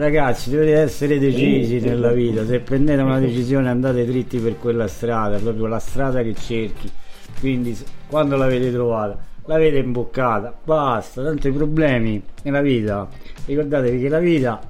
ragazzi 0.00 0.50
dovete 0.50 0.78
essere 0.78 1.18
decisi 1.18 1.78
nella 1.78 2.10
vita, 2.12 2.44
se 2.46 2.60
prendete 2.60 3.02
una 3.02 3.18
decisione 3.18 3.68
andate 3.68 4.06
dritti 4.06 4.38
per 4.38 4.58
quella 4.58 4.88
strada, 4.88 5.38
proprio 5.38 5.66
la 5.66 5.78
strada 5.78 6.22
che 6.22 6.34
cerchi, 6.34 6.90
quindi 7.38 7.76
quando 8.08 8.36
l'avete 8.36 8.72
trovata 8.72 9.28
l'avete 9.44 9.78
imboccata, 9.78 10.54
basta, 10.64 11.22
tanto 11.22 11.48
i 11.48 11.52
problemi 11.52 12.22
nella 12.42 12.62
vita, 12.62 13.08
ricordatevi 13.44 14.00
che 14.00 14.08
la 14.08 14.18
vita 14.18 14.60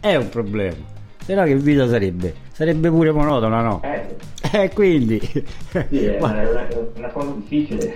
è 0.00 0.16
un 0.16 0.28
problema, 0.28 0.84
se 1.24 1.34
no 1.34 1.44
che 1.44 1.56
vita 1.56 1.88
sarebbe? 1.88 2.42
Sarebbe 2.52 2.88
pure 2.90 3.10
monotona, 3.10 3.62
no? 3.62 3.80
Eh, 3.82 4.16
eh 4.52 4.70
quindi... 4.70 5.18
Sì, 5.18 6.04
è 6.04 6.18
una, 6.20 6.68
una, 6.94 7.08
cosa 7.08 7.32
difficile. 7.36 7.94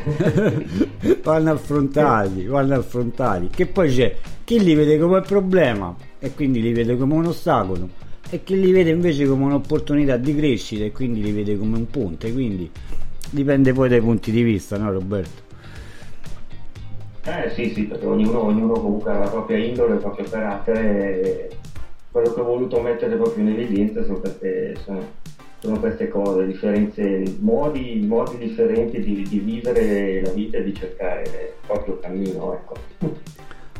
vanno 1.23 1.53
affrontati, 1.53 2.47
vanno 2.47 2.75
affrontati. 2.75 3.49
Che 3.49 3.67
poi 3.67 3.95
c'è 3.95 4.17
chi 4.43 4.61
li 4.61 4.75
vede 4.75 4.99
come 4.99 5.21
problema 5.21 5.95
e 6.19 6.35
quindi 6.35 6.61
li 6.61 6.73
vede 6.73 6.97
come 6.97 7.15
un 7.15 7.27
ostacolo 7.27 7.89
e 8.31 8.43
chi 8.45 8.61
li 8.61 8.73
vede 8.73 8.91
invece 8.91 9.27
come 9.27 9.45
un'opportunità 9.45 10.17
di 10.17 10.35
crescita 10.35 10.85
e 10.85 10.93
quindi 10.93 11.23
li 11.23 11.33
vede 11.33 11.57
come 11.57 11.77
un 11.77 11.89
ponte, 11.89 12.33
quindi 12.33 12.71
dipende 13.31 13.73
poi 13.73 13.89
dai 13.89 14.01
punti 14.01 14.31
di 14.31 14.43
vista, 14.43 14.77
no 14.77 14.93
Roberto? 14.93 15.47
Eh 17.25 17.51
sì, 17.51 17.71
sì, 17.75 17.83
perché 17.85 18.07
ognuno, 18.07 18.45
ognuno 18.45 18.73
comunque 18.75 19.11
ha 19.13 19.19
la 19.19 19.29
propria 19.29 19.59
indole, 19.59 19.95
il 19.95 20.01
proprio 20.01 20.27
carattere. 20.29 21.51
Quello 22.11 22.33
che 22.33 22.41
ho 22.41 22.45
voluto 22.45 22.81
mettere 22.81 23.17
proprio 23.17 23.45
in 23.45 23.51
evidenza 23.51 24.03
sono 24.03 24.19
queste, 24.21 24.77
sono, 24.83 25.07
sono 25.59 25.79
queste 25.79 26.09
cose, 26.09 26.47
differenze, 26.47 27.23
modi, 27.41 28.03
modi 28.07 28.39
differenti 28.39 29.01
di, 29.01 29.23
di, 29.29 29.39
vivere 29.41 30.23
la 30.23 30.31
vita 30.31 30.57
e 30.57 30.65
di 30.65 30.75
cercare 30.75 31.23
il 31.23 31.67
proprio 31.67 31.99
cammino. 31.99 32.55
Ecco. 32.55 32.77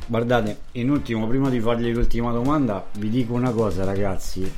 Guardate, 0.09 0.59
in 0.73 0.91
ultimo, 0.91 1.29
prima 1.29 1.51
di 1.51 1.61
fargli 1.61 1.93
l'ultima 1.93 2.33
domanda, 2.33 2.85
vi 2.95 3.11
dico 3.11 3.35
una 3.35 3.53
cosa 3.53 3.85
ragazzi. 3.85 4.51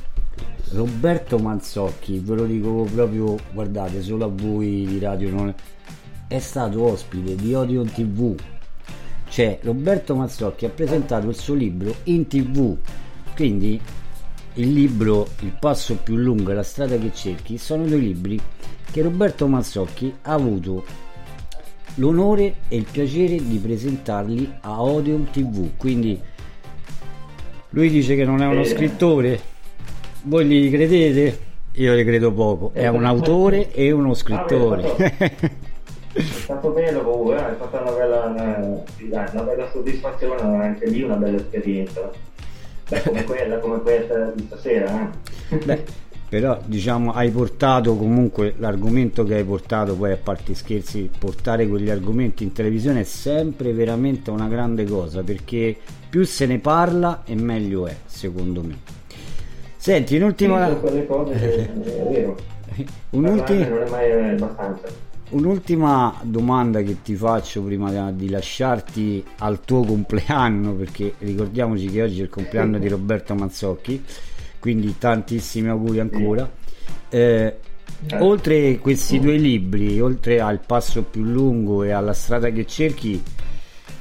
Roberto 0.71 1.37
Manzocchi, 1.37 2.19
ve 2.19 2.35
lo 2.35 2.45
dico 2.45 2.87
proprio, 2.91 3.37
guardate, 3.51 4.01
solo 4.01 4.25
a 4.25 4.29
voi 4.29 4.85
di 4.87 4.97
radio, 4.97 5.29
non 5.29 5.53
è 6.27 6.39
stato 6.39 6.81
ospite 6.83 7.35
di 7.35 7.53
Odeon 7.53 7.91
TV 7.91 8.35
cioè 9.31 9.59
Roberto 9.61 10.13
Mazzocchi 10.13 10.65
ha 10.65 10.69
presentato 10.69 11.29
il 11.29 11.35
suo 11.35 11.53
libro 11.53 11.95
in 12.03 12.27
tv 12.27 12.77
quindi 13.33 13.79
il 14.55 14.73
libro 14.73 15.29
Il 15.39 15.55
passo 15.57 15.95
più 15.95 16.17
lungo 16.17 16.51
e 16.51 16.53
la 16.53 16.63
strada 16.63 16.97
che 16.97 17.13
cerchi 17.13 17.57
sono 17.57 17.85
due 17.85 17.97
libri 17.97 18.39
che 18.91 19.01
Roberto 19.01 19.47
Mazzocchi 19.47 20.13
ha 20.23 20.33
avuto 20.33 20.83
l'onore 21.95 22.55
e 22.67 22.77
il 22.77 22.85
piacere 22.89 23.35
di 23.35 23.57
presentarli 23.57 24.51
a 24.61 24.81
Odeon 24.81 25.29
TV. 25.31 25.69
Quindi 25.77 26.19
lui 27.69 27.89
dice 27.89 28.15
che 28.15 28.25
non 28.25 28.41
è 28.41 28.45
uno 28.45 28.61
Eh. 28.61 28.65
scrittore, 28.65 29.39
voi 30.23 30.45
gli 30.45 30.69
credete? 30.71 31.49
Io 31.75 31.93
le 31.93 32.03
credo 32.03 32.33
poco, 32.33 32.71
è 32.73 32.87
un 32.87 33.05
autore 33.05 33.71
e 33.71 33.91
uno 33.91 34.13
scrittore. 34.13 34.93
È 36.13 36.21
stato 36.21 36.69
bello 36.75 37.01
comunque, 37.01 37.37
eh, 37.37 37.51
è 37.51 37.55
stata 37.55 37.81
una 37.81 37.91
bella, 37.91 38.25
una, 38.25 38.83
una 39.31 39.41
bella 39.43 39.69
soddisfazione, 39.71 40.41
anche 40.41 40.89
lì 40.89 41.01
una 41.01 41.15
bella 41.15 41.37
esperienza. 41.37 42.11
Beh, 42.89 43.01
come 43.03 43.23
quella, 43.23 43.57
come 43.59 43.79
questa 43.79 44.31
di 44.35 44.43
stasera. 44.47 45.09
Eh. 45.49 45.55
Beh, 45.55 45.83
però 46.31 46.61
diciamo 46.63 47.11
hai 47.11 47.29
portato 47.29 47.97
comunque 47.97 48.53
l'argomento 48.57 49.25
che 49.25 49.35
hai 49.35 49.43
portato, 49.43 49.97
poi 49.97 50.13
a 50.13 50.17
parte 50.17 50.55
scherzi, 50.55 51.09
portare 51.17 51.67
quegli 51.67 51.89
argomenti 51.89 52.43
in 52.43 52.53
televisione 52.53 53.01
è 53.01 53.03
sempre 53.03 53.73
veramente 53.73 54.31
una 54.31 54.47
grande 54.47 54.85
cosa 54.85 55.23
perché 55.23 55.77
più 56.07 56.23
se 56.23 56.45
ne 56.45 56.59
parla 56.59 57.23
e 57.25 57.35
meglio 57.35 57.85
è, 57.85 57.97
secondo 58.05 58.63
me. 58.63 58.79
Senti, 59.75 60.15
in 60.15 60.33
Sì, 60.35 60.45
cose 61.07 61.69
un'ultima, 63.11 63.65
non 63.67 63.81
è 63.81 63.89
mai 63.89 64.29
abbastanza. 64.29 64.87
un'ultima 65.29 66.19
domanda 66.23 66.81
che 66.81 67.01
ti 67.01 67.15
faccio 67.15 67.63
prima 67.63 68.11
di 68.11 68.29
lasciarti 68.29 69.23
al 69.39 69.63
tuo 69.63 69.83
compleanno, 69.85 70.73
perché 70.75 71.15
ricordiamoci 71.19 71.87
che 71.89 72.03
oggi 72.03 72.19
è 72.19 72.23
il 72.23 72.29
compleanno 72.29 72.79
di 72.79 72.87
Roberto 72.87 73.35
Mazzocchi, 73.35 74.03
quindi 74.61 74.95
tantissimi 74.99 75.67
auguri 75.69 75.99
ancora. 75.99 76.49
Eh, 77.09 77.57
oltre 78.19 78.77
questi 78.77 79.19
due 79.19 79.35
libri, 79.35 79.99
oltre 79.99 80.39
al 80.39 80.59
passo 80.65 81.01
più 81.01 81.23
lungo 81.23 81.83
e 81.83 81.89
alla 81.91 82.13
strada 82.13 82.49
che 82.51 82.65
cerchi, 82.67 83.21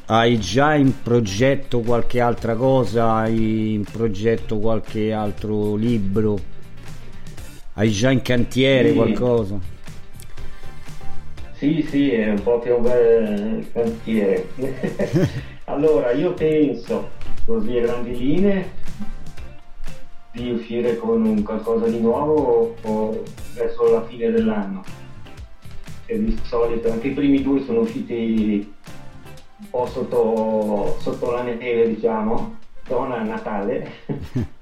hai 0.06 0.38
già 0.38 0.74
in 0.74 1.02
progetto 1.02 1.80
qualche 1.80 2.20
altra 2.20 2.54
cosa? 2.54 3.14
Hai 3.14 3.72
in 3.72 3.84
progetto 3.84 4.58
qualche 4.58 5.12
altro 5.12 5.76
libro? 5.76 6.38
Hai 7.74 7.90
già 7.90 8.10
in 8.10 8.20
cantiere 8.20 8.90
Sì. 8.90 8.94
qualcosa? 8.94 9.58
Sì, 11.54 11.86
sì, 11.88 12.10
è 12.10 12.30
un 12.30 12.42
po' 12.42 12.58
più 12.58 12.74
un 12.74 12.82
bel 12.82 13.66
cantiere. 13.72 14.48
allora, 15.64 16.10
io 16.10 16.32
penso, 16.32 17.10
così 17.44 17.76
a 17.76 17.82
grandi 17.82 18.16
linee, 18.16 18.70
di 20.32 20.50
uscire 20.50 20.96
con 20.96 21.24
un 21.24 21.42
qualcosa 21.42 21.86
di 21.86 22.00
nuovo 22.00 22.74
o 22.82 23.22
verso 23.54 23.90
la 23.90 24.04
fine 24.04 24.30
dell'anno. 24.30 24.84
E 26.06 26.18
di 26.18 26.38
solito 26.44 26.90
anche 26.90 27.08
i 27.08 27.12
primi 27.12 27.42
due 27.42 27.62
sono 27.62 27.80
usciti 27.80 28.74
un 29.58 29.70
po' 29.70 29.86
sotto, 29.86 30.96
sotto 31.00 31.30
la 31.30 31.42
neve, 31.42 31.88
diciamo, 31.88 32.56
zona 32.86 33.22
Natale. 33.22 33.90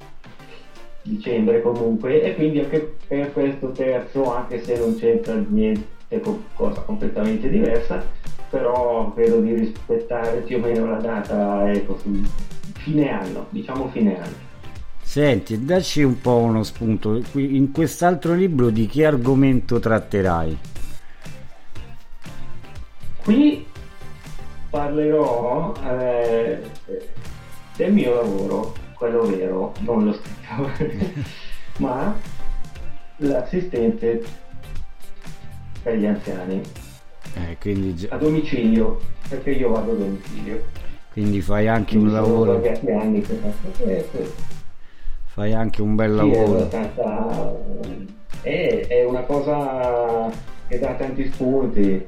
dicembre 1.08 1.62
comunque 1.62 2.22
e 2.22 2.34
quindi 2.34 2.60
anche 2.60 2.96
per 3.06 3.32
questo 3.32 3.70
terzo 3.70 4.32
anche 4.32 4.62
se 4.62 4.76
non 4.76 4.96
c'entra 4.96 5.34
niente 5.34 6.20
con 6.22 6.44
cosa 6.54 6.82
completamente 6.82 7.48
diversa 7.48 8.04
però 8.50 9.12
credo 9.14 9.40
di 9.40 9.54
rispettare 9.54 10.40
più 10.40 10.56
o 10.56 10.60
meno 10.60 10.86
la 10.86 10.98
data 10.98 11.70
ecco 11.70 11.96
sul 11.98 12.26
fine 12.74 13.10
anno 13.10 13.46
diciamo 13.50 13.88
fine 13.88 14.18
anno 14.18 14.47
Senti, 15.18 15.64
dacci 15.64 16.04
un 16.04 16.20
po' 16.20 16.36
uno 16.36 16.62
spunto. 16.62 17.20
In 17.32 17.72
quest'altro 17.72 18.34
libro 18.34 18.70
di 18.70 18.86
che 18.86 19.04
argomento 19.04 19.80
tratterai? 19.80 20.56
qui 23.24 23.66
parlerò 24.70 25.74
eh, 25.90 26.60
del 27.76 27.92
mio 27.92 28.14
lavoro 28.14 28.72
quello 28.94 29.22
vero 29.22 29.74
non 29.80 30.04
lo 30.04 30.12
scrittore 30.12 31.14
ma 31.78 32.16
l'assistente 33.16 34.22
per 35.82 35.96
gli 35.96 36.06
anziani. 36.06 36.60
Eh, 37.34 37.94
già- 37.96 38.14
a 38.14 38.18
domicilio 38.18 39.00
perché 39.28 39.50
io 39.50 39.70
vado 39.70 39.90
a 39.90 39.94
domicilio. 39.96 40.62
Quindi 41.10 41.40
fai 41.40 41.66
anche 41.66 41.96
un 41.96 42.02
Quindi 42.02 42.20
sono 42.20 42.28
lavoro, 42.28 42.62
anni 43.00 43.20
che 43.20 43.34
faccio 43.34 43.82
questo 43.82 44.56
fai 45.38 45.54
anche 45.54 45.82
un 45.82 45.94
bel 45.94 46.10
Sì, 46.10 46.16
è 46.16 46.36
lavoro. 46.36 46.58
abbastanza 46.58 47.56
è, 48.42 48.86
è 48.88 49.04
una 49.04 49.22
cosa 49.22 50.28
che 50.66 50.78
dà 50.80 50.94
tanti 50.94 51.30
spunti. 51.30 52.04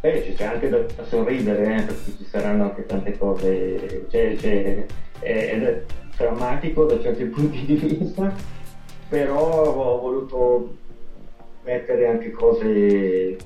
Beh, 0.00 0.34
c'è 0.36 0.44
anche 0.44 0.68
da, 0.68 0.78
da 0.94 1.04
sorridere 1.06 1.62
eh, 1.76 1.82
perché 1.84 2.16
ci 2.18 2.24
saranno 2.26 2.64
anche 2.64 2.84
tante 2.84 3.16
cose. 3.16 4.06
C'è, 4.10 4.34
c'è- 4.36 4.84
è, 5.20 5.50
ed 5.54 5.62
è 5.62 5.82
drammatico 6.18 6.84
da 6.84 7.00
certi 7.00 7.24
punti 7.32 7.64
di 7.64 7.74
vista 7.76 8.32
però 9.08 9.64
ho 9.64 10.00
voluto 10.00 10.76
mettere 11.62 12.08
anche 12.08 12.30
cose 12.30 13.36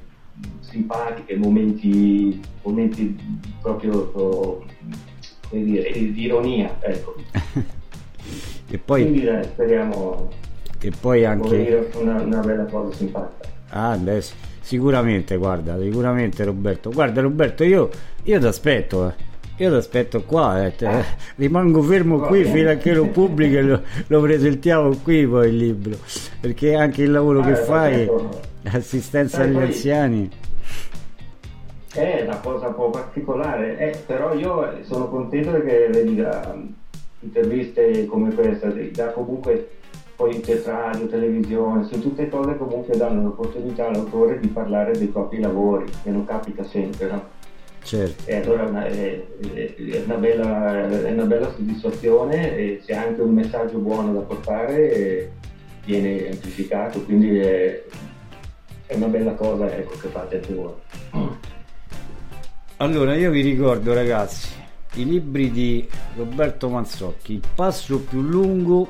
simpatiche 0.61 1.37
momenti, 1.37 2.41
momenti 2.63 3.17
proprio 3.61 4.11
come 4.11 5.63
dire, 5.65 5.93
di 5.93 6.21
ironia 6.23 6.77
ecco 6.81 7.15
E 8.71 8.79
poi, 8.79 9.03
quindi 9.03 9.25
dai, 9.25 9.45
speriamo 9.45 10.29
e 10.81 10.93
poi 11.01 11.25
anche... 11.25 11.91
una, 11.95 12.21
una 12.21 12.41
bella 12.41 12.65
cosa 12.65 12.95
simpatica. 12.95 13.49
Ah, 13.71 13.97
beh, 13.97 14.23
sicuramente, 14.61 15.37
guarda, 15.37 15.79
sicuramente 15.81 16.45
Roberto. 16.45 16.91
Guarda 16.91 17.21
Roberto, 17.21 17.65
io, 17.65 17.89
io 18.23 18.39
ti 18.39 18.47
aspetto, 18.47 19.09
eh. 19.09 19.27
Io 19.61 19.71
ti 19.71 19.75
aspetto 19.77 20.23
qua, 20.23 20.65
eh, 20.65 20.77
te- 20.77 21.05
rimango 21.37 21.83
fermo 21.83 22.21
qui 22.21 22.43
bene. 22.43 22.55
fino 22.55 22.71
a 22.71 22.75
che 22.75 22.93
lo 22.95 23.07
pubblichi 23.07 23.57
e 23.57 23.63
lo, 23.63 23.83
lo 24.07 24.21
presentiamo 24.21 24.95
qui 25.03 25.27
poi 25.27 25.49
il 25.49 25.57
libro. 25.57 25.97
Perché 26.41 26.75
anche 26.75 27.03
il 27.03 27.11
lavoro 27.11 27.41
che 27.41 27.53
Eh, 27.53 27.57
fai, 27.57 28.07
perfetto. 28.07 28.41
assistenza 28.65 29.43
agli 29.43 29.55
poi- 29.55 29.63
anziani, 29.65 30.31
È 31.93 32.23
una 32.23 32.39
cosa 32.39 32.69
un 32.69 32.75
po' 32.75 32.91
particolare, 32.91 33.79
eh, 33.79 33.97
però 34.07 34.33
io 34.35 34.85
sono 34.85 35.09
contento 35.09 35.51
vedi 35.91 36.15
da 36.17 36.55
interviste 37.21 38.07
come 38.07 38.33
questa, 38.33 38.69
da 38.93 39.13
comunque 39.13 39.71
poi 40.17 40.35
in 40.35 40.63
radio, 40.65 41.07
televisione, 41.07 41.85
sono 41.85 42.03
tutte 42.03 42.29
cose 42.29 42.57
comunque 42.57 42.97
danno 42.97 43.23
l'opportunità 43.23 43.87
all'autore 43.87 44.41
di 44.41 44.49
parlare 44.49 44.99
dei 44.99 45.07
propri 45.07 45.41
lavori, 45.41 45.85
che 46.03 46.11
non 46.11 46.25
capita 46.25 46.65
sempre, 46.65 47.09
no? 47.09 47.37
certo. 47.85 48.23
E 48.29 48.37
allora 48.37 48.65
è 48.65 48.69
una, 48.69 48.87
è- 48.87 49.23
è- 49.55 49.75
è 49.77 50.03
una 50.05 50.17
bella, 50.17 50.89
è 51.07 51.13
una 51.13 51.25
bella 51.25 51.53
soddisfazione 51.55 52.57
e 52.57 52.83
c'è 52.85 52.95
anche 52.95 53.21
un 53.21 53.33
messaggio 53.33 53.79
buono 53.79 54.13
da 54.13 54.21
portare 54.21 54.93
e 54.93 55.31
viene 55.85 56.31
amplificato, 56.31 57.01
quindi 57.05 57.39
è, 57.39 57.83
è 58.87 58.95
una 58.97 59.07
bella 59.07 59.33
cosa 59.35 59.73
ecco, 59.75 59.97
che 59.99 60.09
fate 60.09 60.37
anche 60.37 60.53
voi. 60.53 60.73
Allora, 62.79 63.15
io 63.15 63.31
vi 63.31 63.41
ricordo 63.43 63.95
ragazzi, 63.95 64.49
i 64.95 65.05
libri 65.05 65.51
di 65.51 65.89
Roberto 66.17 66.69
Mazzocchi, 66.69 67.35
Il 67.35 67.43
passo 67.55 68.01
più 68.01 68.21
lungo, 68.21 68.89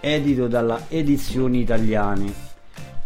edito 0.00 0.48
dalla 0.48 0.86
Edizioni 0.88 1.60
Italiane 1.60 2.50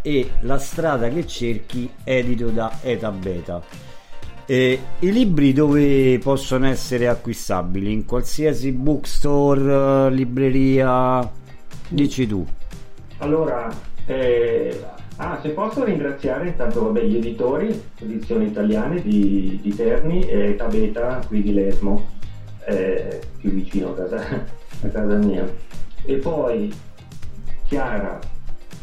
e 0.01 0.31
La 0.41 0.57
strada 0.57 1.09
che 1.09 1.27
cerchi, 1.27 1.89
edito 2.03 2.49
da 2.49 2.79
Eta 2.81 3.11
Beta. 3.11 3.61
E 4.45 4.79
I 4.99 5.11
libri 5.11 5.51
dove 5.51 6.19
possono 6.19 6.67
essere 6.67 7.07
acquistabili? 7.07 7.91
In 7.91 8.05
qualsiasi 8.05 8.71
bookstore, 8.71 10.07
eh, 10.07 10.09
libreria, 10.11 11.29
dici 11.89 12.25
tu. 12.25 12.47
Allora, 13.17 13.69
eh, 14.05 14.95
ah, 15.17 15.39
se 15.41 15.49
posso 15.49 15.83
ringraziare 15.83 16.47
intanto 16.47 16.83
vabbè, 16.83 17.01
gli 17.01 17.17
editori, 17.17 17.83
edizioni 17.99 18.47
italiane 18.47 19.01
di, 19.01 19.59
di 19.61 19.75
Terni 19.75 20.21
e 20.21 20.55
Tabeta 20.55 21.21
qui 21.27 21.41
di 21.41 21.53
Lesmo, 21.53 22.07
eh, 22.65 23.21
più 23.37 23.51
vicino 23.51 23.91
a 23.91 23.95
casa, 23.95 24.45
a 24.83 24.87
casa 24.87 25.15
mia. 25.15 25.51
E 26.05 26.15
poi 26.17 26.71
Chiara, 27.67 28.19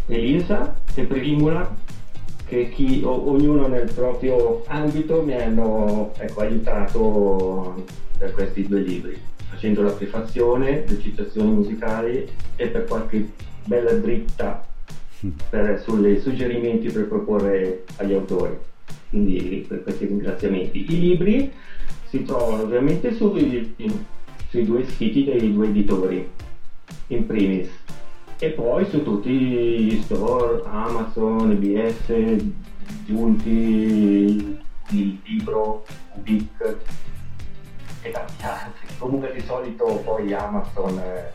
Elisa 0.06 0.74
e 0.94 1.04
Primula, 1.04 1.74
che 2.46 2.68
chi, 2.68 3.02
o- 3.04 3.30
ognuno 3.30 3.66
nel 3.66 3.90
proprio 3.92 4.64
ambito 4.66 5.22
mi 5.22 5.34
hanno 5.34 6.12
ecco, 6.18 6.40
aiutato 6.40 7.84
per 8.18 8.32
questi 8.32 8.66
due 8.66 8.80
libri, 8.80 9.18
facendo 9.48 9.82
la 9.82 9.92
prefazione, 9.92 10.84
le 10.86 11.00
citazioni 11.00 11.50
musicali 11.50 12.28
e 12.56 12.66
per 12.68 12.84
qualche 12.84 13.32
bella 13.64 13.92
dritta 13.92 14.72
per, 15.48 15.80
sulle 15.80 16.20
suggerimenti 16.20 16.90
per 16.90 17.06
proporre 17.08 17.84
agli 17.96 18.14
autori. 18.14 18.56
Quindi 19.08 19.64
per 19.68 19.82
questi 19.82 20.06
ringraziamenti. 20.06 20.92
I 20.92 20.98
libri 20.98 21.52
si 22.08 22.24
trovano 22.24 22.62
ovviamente 22.62 23.14
sui, 23.14 23.74
sui 24.48 24.64
due 24.64 24.84
siti 24.86 25.24
dei 25.24 25.52
due 25.52 25.68
editori, 25.68 26.28
in 27.08 27.26
primis, 27.26 27.68
e 28.38 28.50
poi 28.50 28.84
su 28.86 29.02
tutti 29.02 29.30
gli 29.30 30.02
store, 30.02 30.62
Amazon, 30.66 31.50
EBS, 31.52 32.44
Giunti, 33.06 34.58
il 34.90 35.18
libro, 35.24 35.84
Ubic 36.14 36.76
e 38.02 38.10
tanti 38.10 38.42
altri. 38.42 38.86
Comunque 38.98 39.32
di 39.32 39.40
solito 39.40 39.84
poi 40.04 40.32
Amazon 40.32 40.98
eh, 40.98 41.32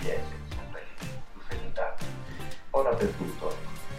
riesce, 0.00 0.34
sono 0.48 0.62
quelli 0.70 0.86
più 0.98 1.40
seguitati. 1.48 2.15
Po' 2.76 2.82
dappertutto. 2.82 3.54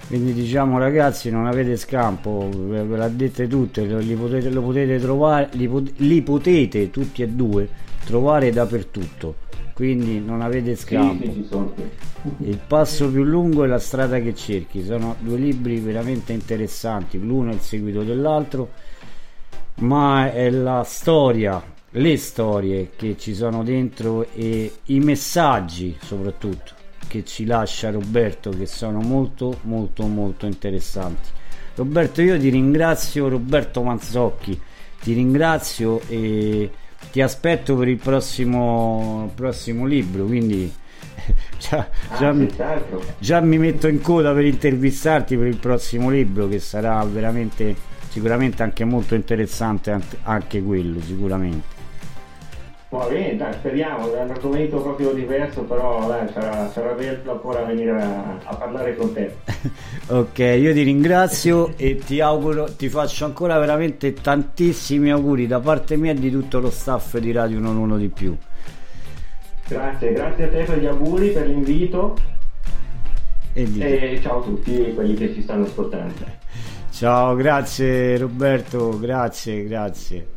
Quindi 0.05 0.33
diciamo 0.33 0.77
ragazzi 0.77 1.31
non 1.31 1.47
avete 1.47 1.77
scampo, 1.77 2.47
ve 2.53 2.83
ve 2.83 2.95
l'ha 2.95 3.09
dette 3.09 3.47
tutte, 3.47 3.83
li 3.83 4.13
potete, 4.13 4.51
lo 4.51 4.61
potete 4.61 4.99
trovare, 4.99 5.49
li, 5.53 5.67
pot- 5.67 5.93
li 5.95 6.21
potete 6.21 6.91
tutti 6.91 7.23
e 7.23 7.27
due 7.27 7.67
trovare 8.05 8.51
dappertutto, 8.51 9.37
quindi 9.73 10.19
non 10.19 10.41
avete 10.41 10.75
scampo. 10.75 11.73
Il 12.41 12.59
passo 12.67 13.09
più 13.09 13.23
lungo 13.23 13.63
è 13.63 13.67
la 13.67 13.79
strada 13.79 14.19
che 14.19 14.35
cerchi, 14.35 14.83
sono 14.83 15.15
due 15.21 15.37
libri 15.37 15.79
veramente 15.79 16.31
interessanti, 16.31 17.19
l'uno 17.19 17.49
è 17.49 17.55
il 17.55 17.61
seguito 17.61 18.03
dell'altro, 18.03 18.69
ma 19.79 20.31
è 20.31 20.51
la 20.51 20.83
storia, 20.83 21.59
le 21.89 22.17
storie 22.17 22.91
che 22.95 23.17
ci 23.17 23.33
sono 23.33 23.63
dentro 23.63 24.27
e 24.35 24.71
i 24.83 24.99
messaggi 24.99 25.97
soprattutto 25.99 26.76
che 27.07 27.23
ci 27.25 27.45
lascia 27.45 27.89
Roberto 27.91 28.49
che 28.51 28.65
sono 28.65 28.99
molto 29.01 29.59
molto 29.63 30.05
molto 30.07 30.45
interessanti. 30.45 31.29
Roberto 31.75 32.21
io 32.21 32.39
ti 32.39 32.49
ringrazio, 32.49 33.27
Roberto 33.29 33.83
Manzocchi, 33.83 34.59
ti 34.99 35.13
ringrazio 35.13 36.01
e 36.07 36.71
ti 37.11 37.21
aspetto 37.21 37.75
per 37.75 37.87
il 37.87 37.97
prossimo, 37.99 39.31
prossimo 39.35 39.85
libro, 39.85 40.25
quindi 40.25 40.73
già, 41.59 41.89
già 42.17 42.29
Ah, 42.29 42.33
mi- 42.33 42.47
senz'altro. 42.49 43.13
Già 43.17 43.39
mi 43.41 43.57
metto 43.57 43.87
in 43.87 44.01
coda 44.01 44.33
per 44.33 44.45
intervistarti 44.45 45.37
per 45.37 45.47
il 45.47 45.57
prossimo 45.57 46.09
libro 46.09 46.47
che 46.47 46.59
sarà 46.59 47.03
veramente 47.05 47.75
sicuramente 48.09 48.63
anche 48.63 48.83
molto 48.85 49.15
interessante 49.15 49.91
ant- 49.91 50.17
anche 50.23 50.61
quello 50.63 50.99
sicuramente. 51.01 51.76
Va 52.89 53.05
bene, 53.05 53.35
dai, 53.35 53.51
speriamo, 53.51 54.13
è 54.13 54.21
un 54.21 54.29
argomento 54.29 54.81
proprio 54.81 55.11
diverso, 55.11 55.63
però 55.63 56.07
dai, 56.07 56.25
sarà, 56.31 56.69
sarà 56.69 56.93
bello 56.93 57.33
ancora 57.33 57.63
venire 57.63 57.91
a, 57.91 58.37
a 58.41 58.55
parlare 58.55 58.95
con 58.95 59.13
te. 59.13 59.35
Ok, 60.09 60.37
io 60.39 60.71
ti 60.71 60.83
ringrazio 60.83 61.73
e 61.75 61.97
ti 61.97 62.21
auguro, 62.21 62.73
ti 62.77 62.87
faccio 62.87 63.25
ancora 63.25 63.59
veramente 63.59 64.13
tantissimi 64.13 65.11
auguri 65.11 65.47
da 65.47 65.59
parte 65.59 65.97
mia 65.97 66.11
e 66.11 66.15
di 66.15 66.31
tutto 66.31 66.61
lo 66.61 66.69
staff 66.69 67.17
di 67.17 67.33
Radio 67.33 67.57
11 67.57 67.99
di 67.99 68.07
più. 68.07 68.37
Grazie, 69.67 70.13
grazie 70.13 70.45
a 70.45 70.47
te 70.47 70.63
per 70.63 70.79
gli 70.79 70.85
auguri, 70.85 71.31
per 71.31 71.45
l'invito 71.45 72.15
E 73.51 73.67
e 73.77 74.19
ciao 74.21 74.39
a 74.39 74.43
tutti 74.43 74.93
quelli 74.93 75.13
che 75.15 75.33
ci 75.33 75.41
stanno 75.41 75.65
ascoltando. 75.65 76.13
Ciao, 76.89 77.35
grazie 77.35 78.17
Roberto, 78.17 78.97
grazie, 78.97 79.65
grazie. 79.65 80.36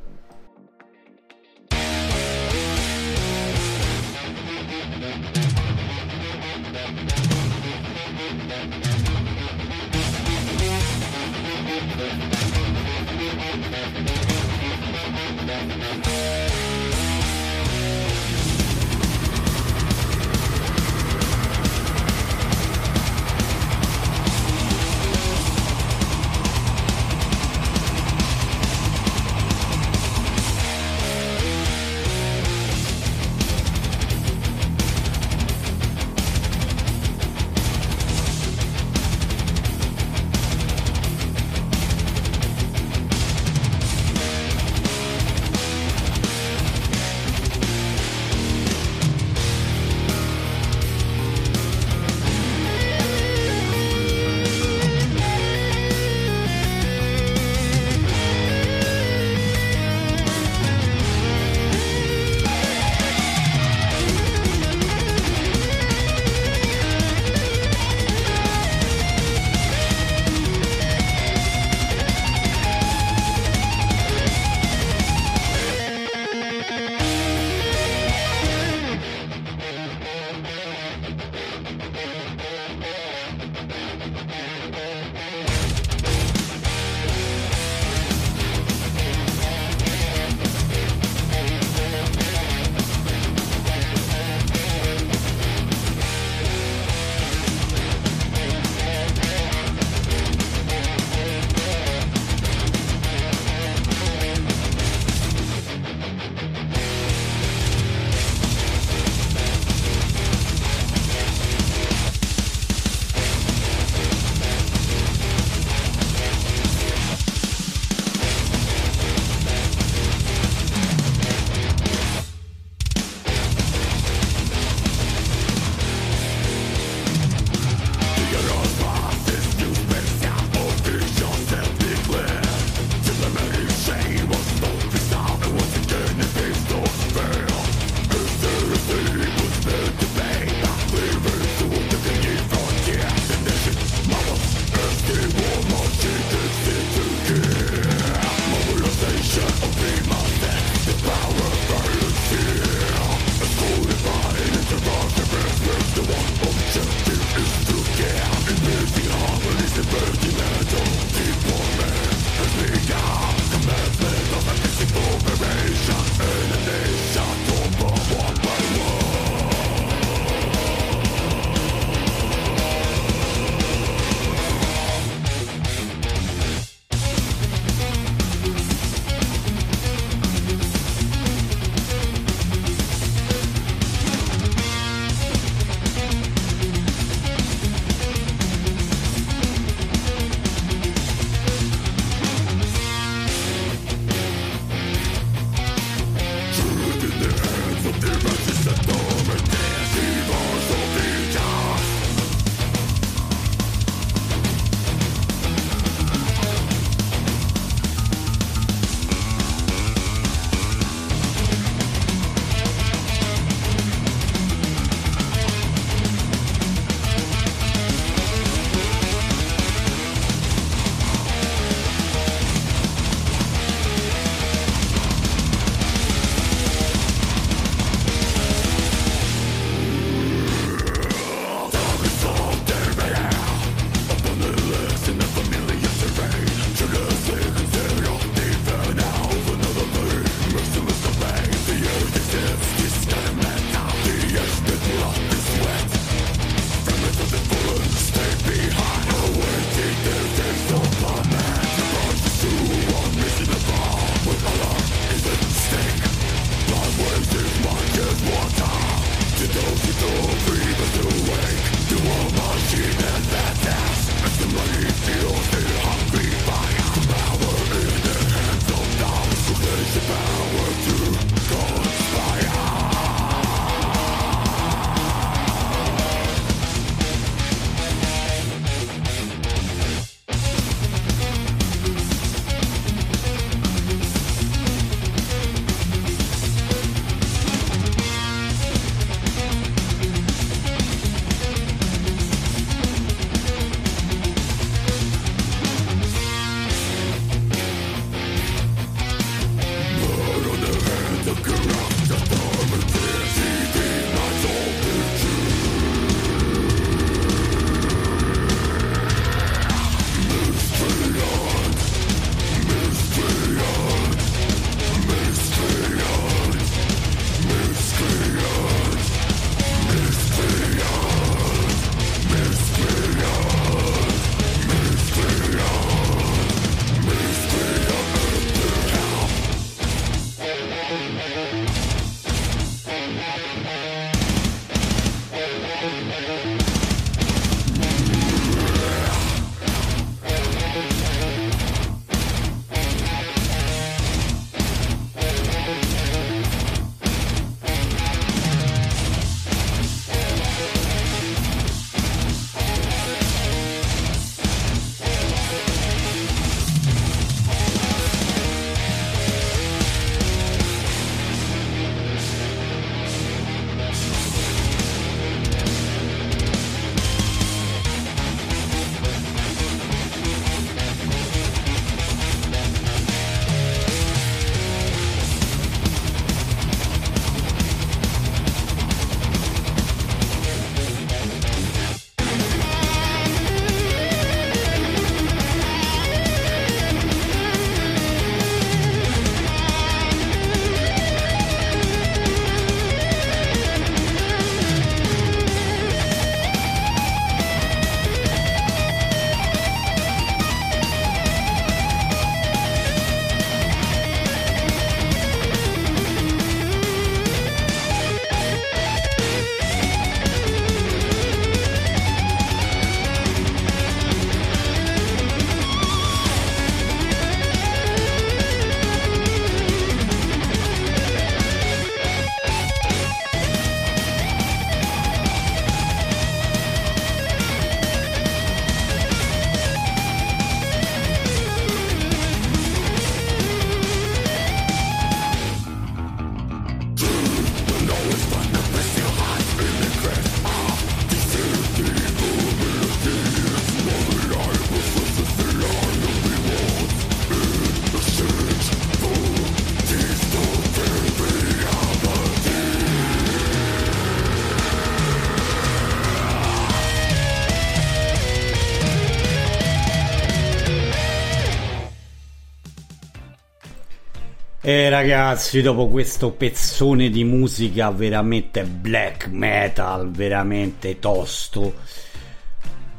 E 464.71 464.89
ragazzi, 464.89 465.63
dopo 465.63 465.89
questo 465.89 466.31
pezzone 466.31 467.11
di 467.11 467.25
musica 467.25 467.91
veramente 467.91 468.63
black 468.63 469.27
metal, 469.27 470.13
veramente 470.13 471.01
tosto, 471.01 471.75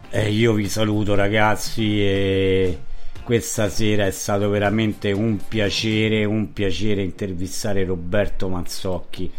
eh, 0.10 0.30
io 0.34 0.52
vi 0.52 0.68
saluto 0.68 1.16
ragazzi 1.16 2.02
e 2.02 2.78
questa 3.24 3.70
sera 3.70 4.06
è 4.06 4.12
stato 4.12 4.50
veramente 4.50 5.14
un 5.14 5.40
piacere, 5.48 6.26
un 6.26 6.52
piacere 6.52 7.04
intervistare 7.04 7.86
Roberto 7.86 8.50
Mazzocchi 8.50 9.32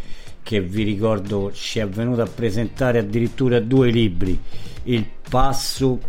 che 0.43 0.63
vi 0.63 0.85
ricordo 0.85 1.53
ci 1.53 1.81
è 1.81 1.87
venuto 1.87 2.23
a 2.23 2.31
presentare 2.35 3.01
addirittura 3.01 3.61
due 3.61 3.91
libri, 3.91 4.41
Il 4.85 5.05
passo 5.29 6.01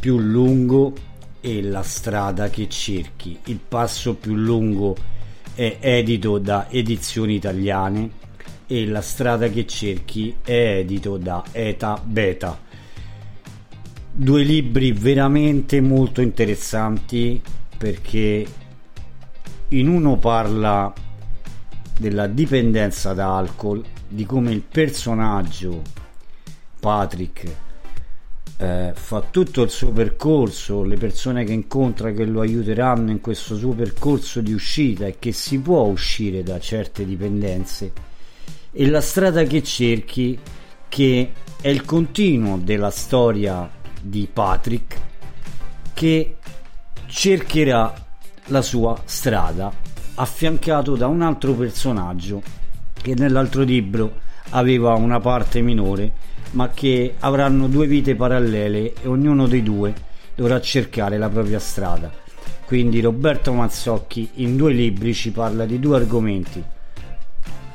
più 0.00 0.18
lungo 0.18 0.94
e 1.42 1.60
La 1.62 1.82
strada 1.82 2.48
che 2.48 2.70
cerchi. 2.70 3.38
Il 3.44 3.58
passo 3.58 4.14
più 4.14 4.34
lungo 4.34 5.11
è 5.54 5.78
edito 5.80 6.38
da 6.38 6.68
Edizioni 6.70 7.34
Italiane 7.34 8.10
e 8.66 8.86
La 8.86 9.02
strada 9.02 9.48
che 9.48 9.66
cerchi 9.66 10.34
è 10.42 10.78
edito 10.78 11.16
da 11.16 11.44
Eta 11.52 12.00
Beta. 12.02 12.58
Due 14.14 14.42
libri 14.42 14.92
veramente 14.92 15.80
molto 15.80 16.20
interessanti 16.20 17.40
perché 17.76 18.46
in 19.68 19.88
uno 19.88 20.18
parla 20.18 20.92
della 21.98 22.26
dipendenza 22.26 23.12
da 23.12 23.36
alcol, 23.36 23.82
di 24.08 24.24
come 24.26 24.52
il 24.52 24.62
personaggio 24.62 25.82
Patrick 26.80 27.71
eh, 28.62 28.92
fa 28.94 29.24
tutto 29.28 29.62
il 29.62 29.70
suo 29.70 29.90
percorso, 29.90 30.84
le 30.84 30.96
persone 30.96 31.42
che 31.42 31.52
incontra 31.52 32.12
che 32.12 32.24
lo 32.24 32.42
aiuteranno 32.42 33.10
in 33.10 33.20
questo 33.20 33.56
suo 33.56 33.72
percorso 33.72 34.40
di 34.40 34.52
uscita 34.52 35.04
e 35.04 35.16
che 35.18 35.32
si 35.32 35.58
può 35.58 35.82
uscire 35.82 36.44
da 36.44 36.60
certe 36.60 37.04
dipendenze 37.04 37.92
e 38.70 38.88
la 38.88 39.00
strada 39.00 39.42
che 39.42 39.64
cerchi 39.64 40.38
che 40.88 41.32
è 41.60 41.68
il 41.68 41.84
continuo 41.84 42.56
della 42.56 42.90
storia 42.90 43.68
di 44.00 44.28
Patrick 44.32 45.00
che 45.92 46.36
cercherà 47.06 47.92
la 48.46 48.62
sua 48.62 48.96
strada 49.04 49.72
affiancato 50.14 50.94
da 50.94 51.08
un 51.08 51.22
altro 51.22 51.54
personaggio 51.54 52.40
che 52.92 53.14
nell'altro 53.16 53.62
libro 53.62 54.20
aveva 54.50 54.94
una 54.94 55.18
parte 55.18 55.60
minore 55.62 56.30
ma 56.52 56.70
che 56.70 57.14
avranno 57.18 57.68
due 57.68 57.86
vite 57.86 58.14
parallele 58.14 58.94
e 59.02 59.08
ognuno 59.08 59.46
dei 59.46 59.62
due 59.62 59.94
dovrà 60.34 60.60
cercare 60.60 61.18
la 61.18 61.28
propria 61.28 61.58
strada. 61.58 62.10
Quindi 62.64 63.00
Roberto 63.00 63.52
Mazzocchi 63.52 64.30
in 64.34 64.56
due 64.56 64.72
libri 64.72 65.12
ci 65.12 65.30
parla 65.30 65.66
di 65.66 65.78
due 65.78 65.96
argomenti, 65.96 66.62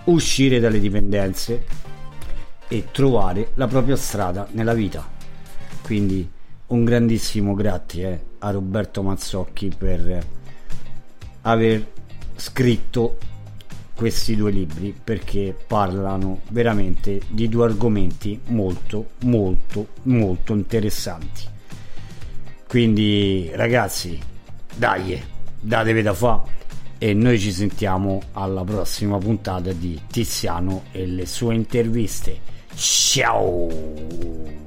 uscire 0.06 0.60
dalle 0.60 0.80
dipendenze 0.80 1.66
e 2.68 2.88
trovare 2.92 3.52
la 3.56 3.68
propria 3.68 3.96
strada 3.96 4.48
nella 4.52 4.74
vita. 4.74 5.08
Quindi 5.84 6.30
un 6.68 6.84
grandissimo 6.84 7.54
grazie 7.54 8.10
eh, 8.10 8.20
a 8.40 8.52
Roberto 8.52 9.02
Mazzocchi 9.04 9.72
per 9.78 10.26
aver 11.42 11.88
scritto 12.36 13.18
questi 13.98 14.36
due 14.36 14.52
libri 14.52 14.94
perché 15.04 15.58
parlano 15.66 16.42
veramente 16.50 17.20
di 17.28 17.50
due 17.50 17.66
argomenti 17.66 18.40
molto 18.50 19.10
molto 19.24 19.88
molto 20.04 20.54
interessanti. 20.54 21.42
Quindi 22.68 23.50
ragazzi 23.56 24.20
dai 24.76 25.20
datevi 25.60 26.04
da 26.04 26.14
fa 26.14 26.44
e 27.00 27.14
noi 27.16 27.40
ci 27.40 27.52
sentiamo 27.52 28.22
alla 28.34 28.64
prossima 28.64 29.18
puntata 29.18 29.72
di 29.72 30.00
Tiziano 30.12 30.84
e 30.92 31.08
le 31.08 31.26
sue 31.26 31.56
interviste. 31.56 32.40
Ciao 32.76 34.67